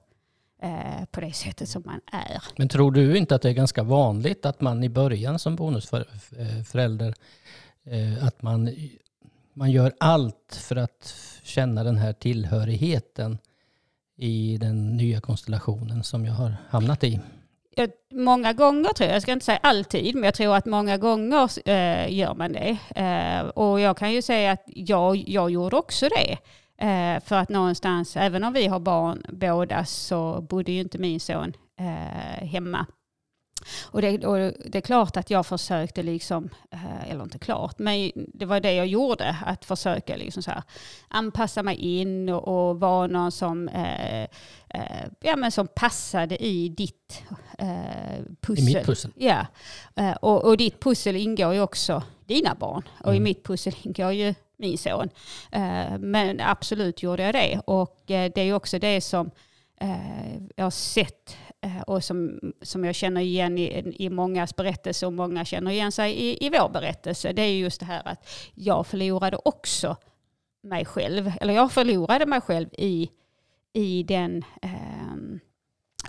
eh, 0.62 1.06
på 1.12 1.22
det 1.22 1.34
sättet 1.34 1.70
som 1.70 1.84
man 1.86 2.02
är. 2.12 2.44
Men 2.56 2.70
tror 2.70 2.92
du 2.92 3.18
inte 3.18 3.36
att 3.36 3.42
det 3.42 3.50
är 3.50 3.54
ganska 3.54 3.84
vanligt 3.84 4.46
att 4.46 4.62
man 4.62 4.84
i 4.84 4.90
början 4.90 5.40
som 5.40 5.56
bonusförälder 5.56 7.14
eh, 7.84 8.26
att 8.26 8.42
man 8.42 8.70
man 9.56 9.72
gör 9.72 9.94
allt 10.00 10.60
för 10.68 10.76
att 10.76 11.16
känna 11.44 11.84
den 11.84 11.98
här 11.98 12.14
tillhörigheten 12.14 13.38
i 14.18 14.58
den 14.58 14.98
nya 14.98 15.22
konstellationen 15.22 16.04
som 16.04 16.26
jag 16.26 16.34
har 16.34 16.56
hamnat 16.70 17.04
i. 17.04 17.20
Jag, 17.76 17.90
många 18.12 18.54
gånger 18.54 18.90
tror 18.90 19.08
jag, 19.08 19.16
jag 19.16 19.22
ska 19.22 19.32
inte 19.32 19.46
säga 19.46 19.60
alltid, 19.64 20.16
men 20.16 20.24
jag 20.24 20.34
tror 20.34 20.56
att 20.56 20.66
många 20.66 20.98
gånger 20.98 21.70
eh, 21.70 22.14
gör 22.14 22.34
man 22.36 22.52
det. 22.52 22.78
Eh, 22.96 23.48
och 23.48 23.80
jag 23.80 23.98
kan 23.98 24.14
ju 24.14 24.22
säga 24.22 24.52
att 24.52 24.64
jag, 24.66 25.16
jag 25.28 25.50
gjorde 25.50 25.76
också 25.76 26.08
det. 26.10 26.38
Eh, 26.86 27.24
för 27.24 27.36
att 27.36 27.50
någonstans, 27.50 28.18
även 28.18 28.44
om 28.44 28.54
vi 28.54 28.68
har 28.68 28.80
barn 28.80 29.26
båda, 29.30 29.86
så 29.86 30.42
bodde 30.42 30.72
ju 30.72 30.80
inte 30.80 30.98
min 30.98 31.20
son 31.20 31.54
eh, 31.80 32.48
hemma. 32.48 32.86
Och 33.84 34.02
det, 34.02 34.26
och 34.26 34.38
det, 34.66 34.78
är 34.78 34.82
klart 34.82 35.18
att 35.18 35.30
jag 35.30 35.46
försökte, 35.46 36.04
liksom, 36.04 36.50
eh, 36.72 37.12
eller 37.12 37.24
inte 37.24 37.40
klart, 37.40 37.80
men 37.80 38.12
det 38.16 38.46
var 38.46 38.60
det 38.60 38.74
jag 38.74 38.88
gjorde, 38.88 39.38
att 39.46 39.66
försöka 39.66 40.16
liksom 40.16 40.44
så 40.44 40.52
här, 40.52 40.64
anpassa 41.08 41.64
mig 41.64 41.76
in 41.76 42.30
och, 42.30 42.70
och 42.70 42.80
vara 42.80 43.08
någon 43.08 43.32
som, 43.32 43.68
eh, 43.68 44.24
eh, 44.70 45.08
ja, 45.20 45.36
men 45.36 45.52
som 45.52 45.68
passade 45.68 46.44
i 46.44 46.70
ditt 46.70 47.24
eh, 47.58 47.68
pussel. 48.42 48.70
I 48.70 48.76
mitt 48.76 48.86
pussel? 48.86 49.12
Ja, 49.16 49.46
eh, 49.96 50.12
och, 50.14 50.46
och 50.46 50.58
ditt 50.58 50.80
pussel 50.80 51.16
ingår 51.16 51.54
ju 51.54 51.62
också 51.62 52.04
dina 52.26 52.56
barn 52.56 52.84
och 53.00 53.12
mm. 53.12 53.18
i 53.18 53.20
mitt 53.20 53.44
pussel 53.44 53.76
ingår 53.82 54.12
ju 54.12 54.34
min 54.58 54.78
son. 54.78 55.10
Eh, 55.52 55.98
men 56.00 56.42
absolut 56.42 57.04
gjorde 57.04 57.24
jag 57.24 57.34
det 57.34 57.62
och 57.66 58.04
det 58.06 58.38
är 58.38 58.54
också 58.54 58.80
det 58.80 59.02
som 59.02 59.32
jag 60.56 60.66
har 60.66 60.72
sett 60.72 61.38
och 61.88 62.04
som, 62.04 62.40
som 62.62 62.86
jag 62.86 62.96
känner 62.96 63.22
igen 63.22 63.58
i, 63.58 63.96
i 64.00 64.10
mångas 64.10 64.56
berättelse 64.56 65.06
och 65.06 65.14
många 65.14 65.46
känner 65.46 65.72
igen 65.72 65.92
sig 65.92 66.14
i, 66.14 66.46
i 66.46 66.50
vår 66.50 66.70
berättelse, 66.70 67.34
det 67.34 67.42
är 67.42 67.54
just 67.54 67.80
det 67.80 67.86
här 67.86 68.02
att 68.06 68.30
jag 68.54 68.88
förlorade 68.88 69.38
också 69.46 69.98
mig 70.64 70.86
själv, 70.86 71.32
eller 71.42 71.54
jag 71.54 71.72
förlorade 71.72 72.26
mig 72.26 72.42
själv 72.42 72.70
i, 72.78 73.10
i 73.74 74.04
den 74.04 74.44
eh, 74.62 75.16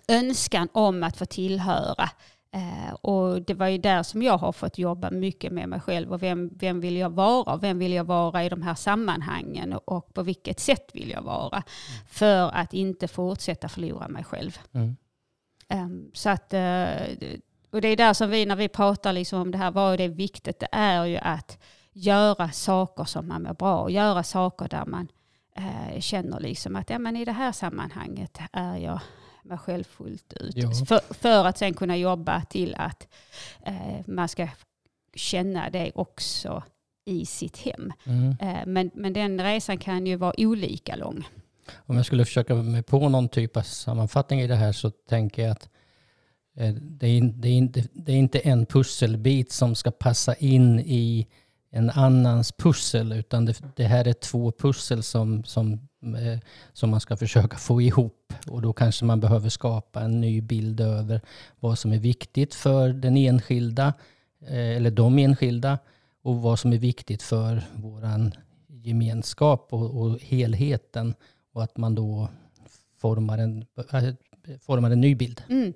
önskan 0.09 0.69
om 0.73 1.03
att 1.03 1.17
få 1.17 1.25
tillhöra. 1.25 2.11
Eh, 2.57 2.95
och 2.95 3.43
det 3.43 3.55
var 3.55 3.67
ju 3.67 3.79
där 3.79 4.03
som 4.03 4.23
jag 4.23 4.39
har 4.39 4.53
fått 4.53 4.79
jobba 4.79 5.11
mycket 5.11 5.53
med 5.53 5.69
mig 5.69 5.81
själv 5.81 6.13
och 6.13 6.23
vem, 6.23 6.51
vem 6.55 6.81
vill 6.81 6.97
jag 6.97 7.11
vara? 7.11 7.57
Vem 7.57 7.79
vill 7.79 7.93
jag 7.93 8.05
vara 8.05 8.45
i 8.45 8.49
de 8.49 8.63
här 8.63 8.75
sammanhangen 8.75 9.73
och 9.73 10.15
på 10.15 10.23
vilket 10.23 10.61
sätt 10.61 10.91
vill 10.95 11.11
jag 11.11 11.23
vara? 11.23 11.57
Mm. 11.57 12.07
För 12.07 12.51
att 12.55 12.75
inte 12.75 13.09
fortsätta 13.09 13.69
förlora 13.69 14.09
mig 14.09 14.25
själv. 14.25 14.59
Mm. 14.73 14.97
Um, 15.75 16.11
så 16.15 16.31
att, 16.31 16.55
uh, 16.55 17.17
och 17.71 17.81
det 17.81 17.89
är 17.89 17.97
där 17.97 18.13
som 18.13 18.31
vi, 18.31 18.47
när 18.47 18.57
vi 18.57 18.69
pratar 18.69 19.13
liksom 19.13 19.41
om 19.41 19.51
det 19.51 19.59
här, 19.59 19.71
vad 19.71 19.93
är 19.93 19.99
det 19.99 20.09
viktigt? 20.09 20.61
Det 20.61 20.69
är 20.73 21.05
ju 21.05 21.17
att 21.17 21.59
göra 21.93 22.51
saker 22.51 23.05
som 23.05 23.29
man 23.29 23.43
mår 23.43 23.55
bra 23.55 23.81
och 23.81 23.91
göra 23.91 24.23
saker 24.23 24.69
där 24.69 24.87
man 24.87 25.09
uh, 25.59 26.01
känner 26.01 26.41
liksom 26.41 26.77
att 26.77 26.91
ja, 26.91 26.99
men 26.99 27.17
i 27.17 27.25
det 27.25 27.33
här 27.33 27.53
sammanhanget 27.53 28.39
är 28.53 28.77
jag 28.77 29.01
mig 29.43 29.59
själv 29.59 29.85
fullt 29.85 30.33
ut. 30.33 30.89
För, 30.89 31.15
för, 31.15 31.45
att 31.45 31.59
sen 31.59 31.75
kunna 31.75 31.97
jobba 31.97 32.43
till 32.43 32.75
att 32.75 33.09
uh, 33.69 34.01
man 34.07 34.29
ska 34.29 34.49
känna 35.15 35.71
det 35.71 35.93
också 35.95 36.63
i 37.05 37.27
sitt 37.27 37.59
hem. 37.59 37.93
Mm. 38.05 38.37
men, 38.73 38.91
men 38.95 39.13
den 39.13 39.41
resan 39.41 39.79
kan 39.79 40.07
ju 40.07 40.17
vara 40.17 40.35
olika 40.39 40.97
lång. 40.97 41.25
Om 41.75 41.97
jag 41.97 42.07
skulle 42.07 42.25
försöka 42.25 42.55
mig 42.55 42.83
på 42.83 43.09
någon 43.09 43.29
typ 43.29 43.57
av 43.57 43.63
sammanfattning 43.63 44.41
i 44.41 44.47
det 44.47 44.55
här 44.55 44.73
så 44.73 44.91
tänker 44.91 45.43
jag 45.43 45.51
att 45.51 45.69
eh, 46.57 46.75
det 46.75 47.07
är, 47.07 47.23
det, 47.23 47.49
är 47.49 47.53
inte, 47.53 47.85
det 47.93 48.13
är 48.13 48.17
inte 48.17 48.39
en 48.39 48.67
pusselbit 48.67 49.53
som 49.53 49.75
ska 49.75 49.91
passa 49.91 50.35
in 50.35 50.81
i 50.81 51.27
en 51.71 51.91
annans 51.91 52.53
pussel, 52.53 53.13
utan 53.13 53.45
det, 53.45 53.63
det 53.77 53.85
här 53.85 54.09
är 54.09 54.13
två 54.13 54.53
pussel 54.53 55.03
som, 55.03 55.45
som, 55.45 55.73
eh, 56.03 56.39
som 56.73 56.91
man 56.91 57.01
ska 57.01 57.17
försöka 57.17 57.57
få 57.57 57.81
ihop. 57.81 58.33
Och 58.47 58.63
då 58.63 58.73
kanske 58.73 59.05
man 59.05 59.21
behöver 59.21 59.49
skapa 59.49 60.01
en 60.01 60.21
ny 60.21 60.41
bild 60.41 60.81
över 60.81 61.21
vad 61.61 61.79
som 61.79 61.93
är 61.93 61.99
viktigt 61.99 62.55
för 62.55 62.89
den 62.89 63.17
enskilda, 63.17 63.95
eh, 64.41 64.77
eller 64.77 64.91
de 64.91 65.19
enskilda, 65.19 65.79
och 66.23 66.43
vad 66.43 66.59
som 66.59 66.73
är 66.73 66.79
viktigt 66.79 67.23
för 67.23 67.63
vår 67.75 68.31
gemenskap 68.69 69.69
och, 69.71 70.01
och 70.01 70.21
helheten 70.21 71.15
och 71.57 71.63
att 71.63 71.77
man 71.77 71.95
då 71.95 72.29
formar 72.99 73.39
en, 73.39 73.65
äh, 73.93 74.05
formar 74.61 74.91
en 74.91 75.01
ny 75.01 75.15
bild. 75.15 75.43
Mm. 75.49 75.73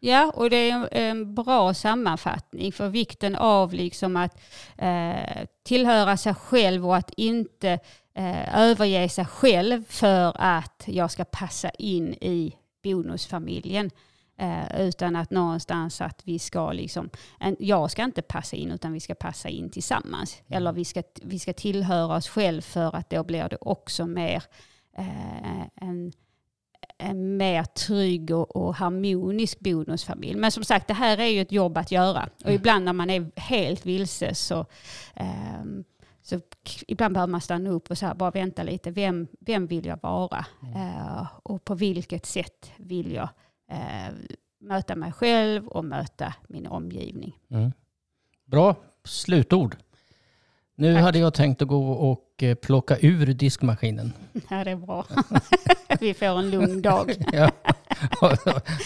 Ja, 0.00 0.32
och 0.34 0.50
det 0.50 0.70
är 0.70 0.88
en 0.90 1.34
bra 1.34 1.74
sammanfattning 1.74 2.72
för 2.72 2.88
vikten 2.88 3.36
av 3.36 3.74
liksom 3.74 4.16
att 4.16 4.40
eh, 4.78 5.46
tillhöra 5.62 6.16
sig 6.16 6.34
själv 6.34 6.86
och 6.86 6.96
att 6.96 7.10
inte 7.16 7.78
eh, 8.14 8.58
överge 8.58 9.08
sig 9.08 9.24
själv 9.24 9.84
för 9.88 10.32
att 10.38 10.84
jag 10.86 11.10
ska 11.10 11.24
passa 11.24 11.70
in 11.70 12.14
i 12.14 12.56
bonusfamiljen. 12.82 13.90
Eh, 14.38 14.80
utan 14.80 15.16
att 15.16 15.30
någonstans 15.30 16.00
att 16.00 16.22
vi 16.24 16.38
ska 16.38 16.72
liksom, 16.72 17.10
en, 17.40 17.56
jag 17.58 17.90
ska 17.90 18.04
inte 18.04 18.22
passa 18.22 18.56
in 18.56 18.70
utan 18.70 18.92
vi 18.92 19.00
ska 19.00 19.14
passa 19.14 19.48
in 19.48 19.70
tillsammans. 19.70 20.42
Mm. 20.46 20.56
Eller 20.56 20.72
vi 20.72 20.84
ska, 20.84 21.02
vi 21.22 21.38
ska 21.38 21.52
tillhöra 21.52 22.16
oss 22.16 22.28
själv 22.28 22.60
för 22.60 22.96
att 22.96 23.10
då 23.10 23.24
blir 23.24 23.48
det 23.48 23.58
också 23.60 24.06
mer 24.06 24.42
en, 25.74 26.12
en 26.98 27.36
mer 27.36 27.64
trygg 27.64 28.30
och, 28.30 28.56
och 28.56 28.74
harmonisk 28.74 29.60
bonusfamilj. 29.60 30.36
Men 30.38 30.50
som 30.52 30.64
sagt, 30.64 30.88
det 30.88 30.94
här 30.94 31.18
är 31.18 31.26
ju 31.26 31.40
ett 31.40 31.52
jobb 31.52 31.76
att 31.76 31.90
göra. 31.92 32.28
Och 32.36 32.42
Mm. 32.46 32.54
ibland 32.54 32.84
när 32.84 32.92
man 32.92 33.10
är 33.10 33.30
helt 33.40 33.86
vilse 33.86 34.34
så, 34.34 34.66
ehm, 35.14 35.84
så 36.22 36.40
ibland 36.88 37.14
behöver 37.14 37.30
man 37.30 37.40
stanna 37.40 37.70
upp 37.70 37.90
och 37.90 37.98
så 37.98 38.06
här, 38.06 38.14
bara 38.14 38.30
vänta 38.30 38.62
lite. 38.62 38.90
Vem, 38.90 39.26
vem 39.40 39.66
vill 39.66 39.86
jag 39.86 39.98
vara? 40.02 40.46
Eh, 40.76 41.26
och 41.42 41.64
på 41.64 41.74
vilket 41.74 42.26
sätt 42.26 42.70
vill 42.76 43.12
jag 43.12 43.28
eh, 43.70 44.14
möta 44.60 44.96
mig 44.96 45.12
själv 45.12 45.68
och 45.68 45.84
möta 45.84 46.34
min 46.48 46.66
omgivning? 46.66 47.38
Mm. 47.50 47.72
Bra 48.44 48.76
slutord. 49.04 49.76
Nu 50.76 50.94
Tack. 50.94 51.02
hade 51.02 51.18
jag 51.18 51.34
tänkt 51.34 51.62
att 51.62 51.68
gå 51.68 51.92
och 51.92 52.42
eh, 52.42 52.54
plocka 52.54 52.96
ur 53.00 53.26
diskmaskinen. 53.26 54.12
Ja, 54.50 54.64
det 54.64 54.70
är 54.70 54.76
bra. 54.76 55.06
Vi 56.00 56.14
får 56.14 56.26
en 56.38 56.50
lugn 56.50 56.82
dag. 56.82 57.14
Ja. 57.32 57.50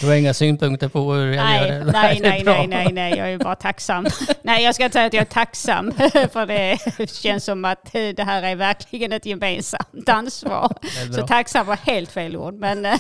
Du 0.01 0.07
har 0.07 0.15
inga 0.15 0.35
synpunkter 0.35 0.89
på 0.89 1.13
hur 1.13 1.33
jag 1.33 1.45
Nej, 1.45 1.69
gör 1.69 1.79
det? 1.85 1.93
nej, 1.93 2.19
nej, 2.23 2.43
nej, 2.45 2.67
nej, 2.67 2.93
nej, 2.93 3.19
jag 3.19 3.33
är 3.33 3.39
bara 3.39 3.55
tacksam. 3.55 4.07
Nej, 4.43 4.65
jag 4.65 4.75
ska 4.75 4.85
inte 4.85 4.93
säga 4.93 5.07
att 5.07 5.13
jag 5.13 5.21
är 5.21 5.25
tacksam, 5.25 5.93
för 6.33 6.47
det 6.47 7.11
känns 7.11 7.45
som 7.45 7.65
att 7.65 7.93
det 7.93 8.23
här 8.25 8.43
är 8.43 8.57
verkligen 8.57 9.13
ett 9.13 9.27
gemensamt 9.27 10.09
ansvar. 10.09 10.73
Så 11.15 11.27
tacksam 11.27 11.67
var 11.67 11.77
helt 11.77 12.11
fel 12.11 12.37
ord, 12.37 12.55
men 12.55 12.85
eh, 12.85 12.99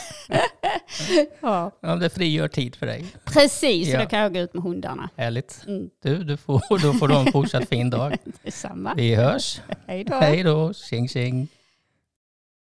ja, 1.41 1.71
Ja, 1.81 1.97
det 1.97 2.11
frigör 2.11 2.49
tid 2.49 2.77
för 2.77 2.87
dig. 2.87 3.05
precis, 3.25 3.89
Ja. 3.89 4.01
då 4.01 4.07
kan 4.07 4.19
jag 4.19 4.35
gå 4.35 4.41
ut 4.41 4.55
med 4.55 4.63
hundarna. 4.63 5.11
Härligt. 5.17 5.63
Mm, 5.67 5.91
Du, 6.03 6.25
du 6.25 6.37
får, 6.37 6.83
då 6.83 6.93
får 6.93 7.09
du 7.09 7.15
en 7.17 7.33
fortsatt 7.33 7.69
fin 7.69 7.91
dag. 7.91 8.17
detsamma. 8.43 8.95
Vi 8.97 9.15
hörs. 9.15 9.61
Hej 9.87 10.05
då. 10.05 10.15
Hej 10.17 10.43
då. 10.43 10.73
Tjing 10.73 11.09
tjing. 11.09 11.49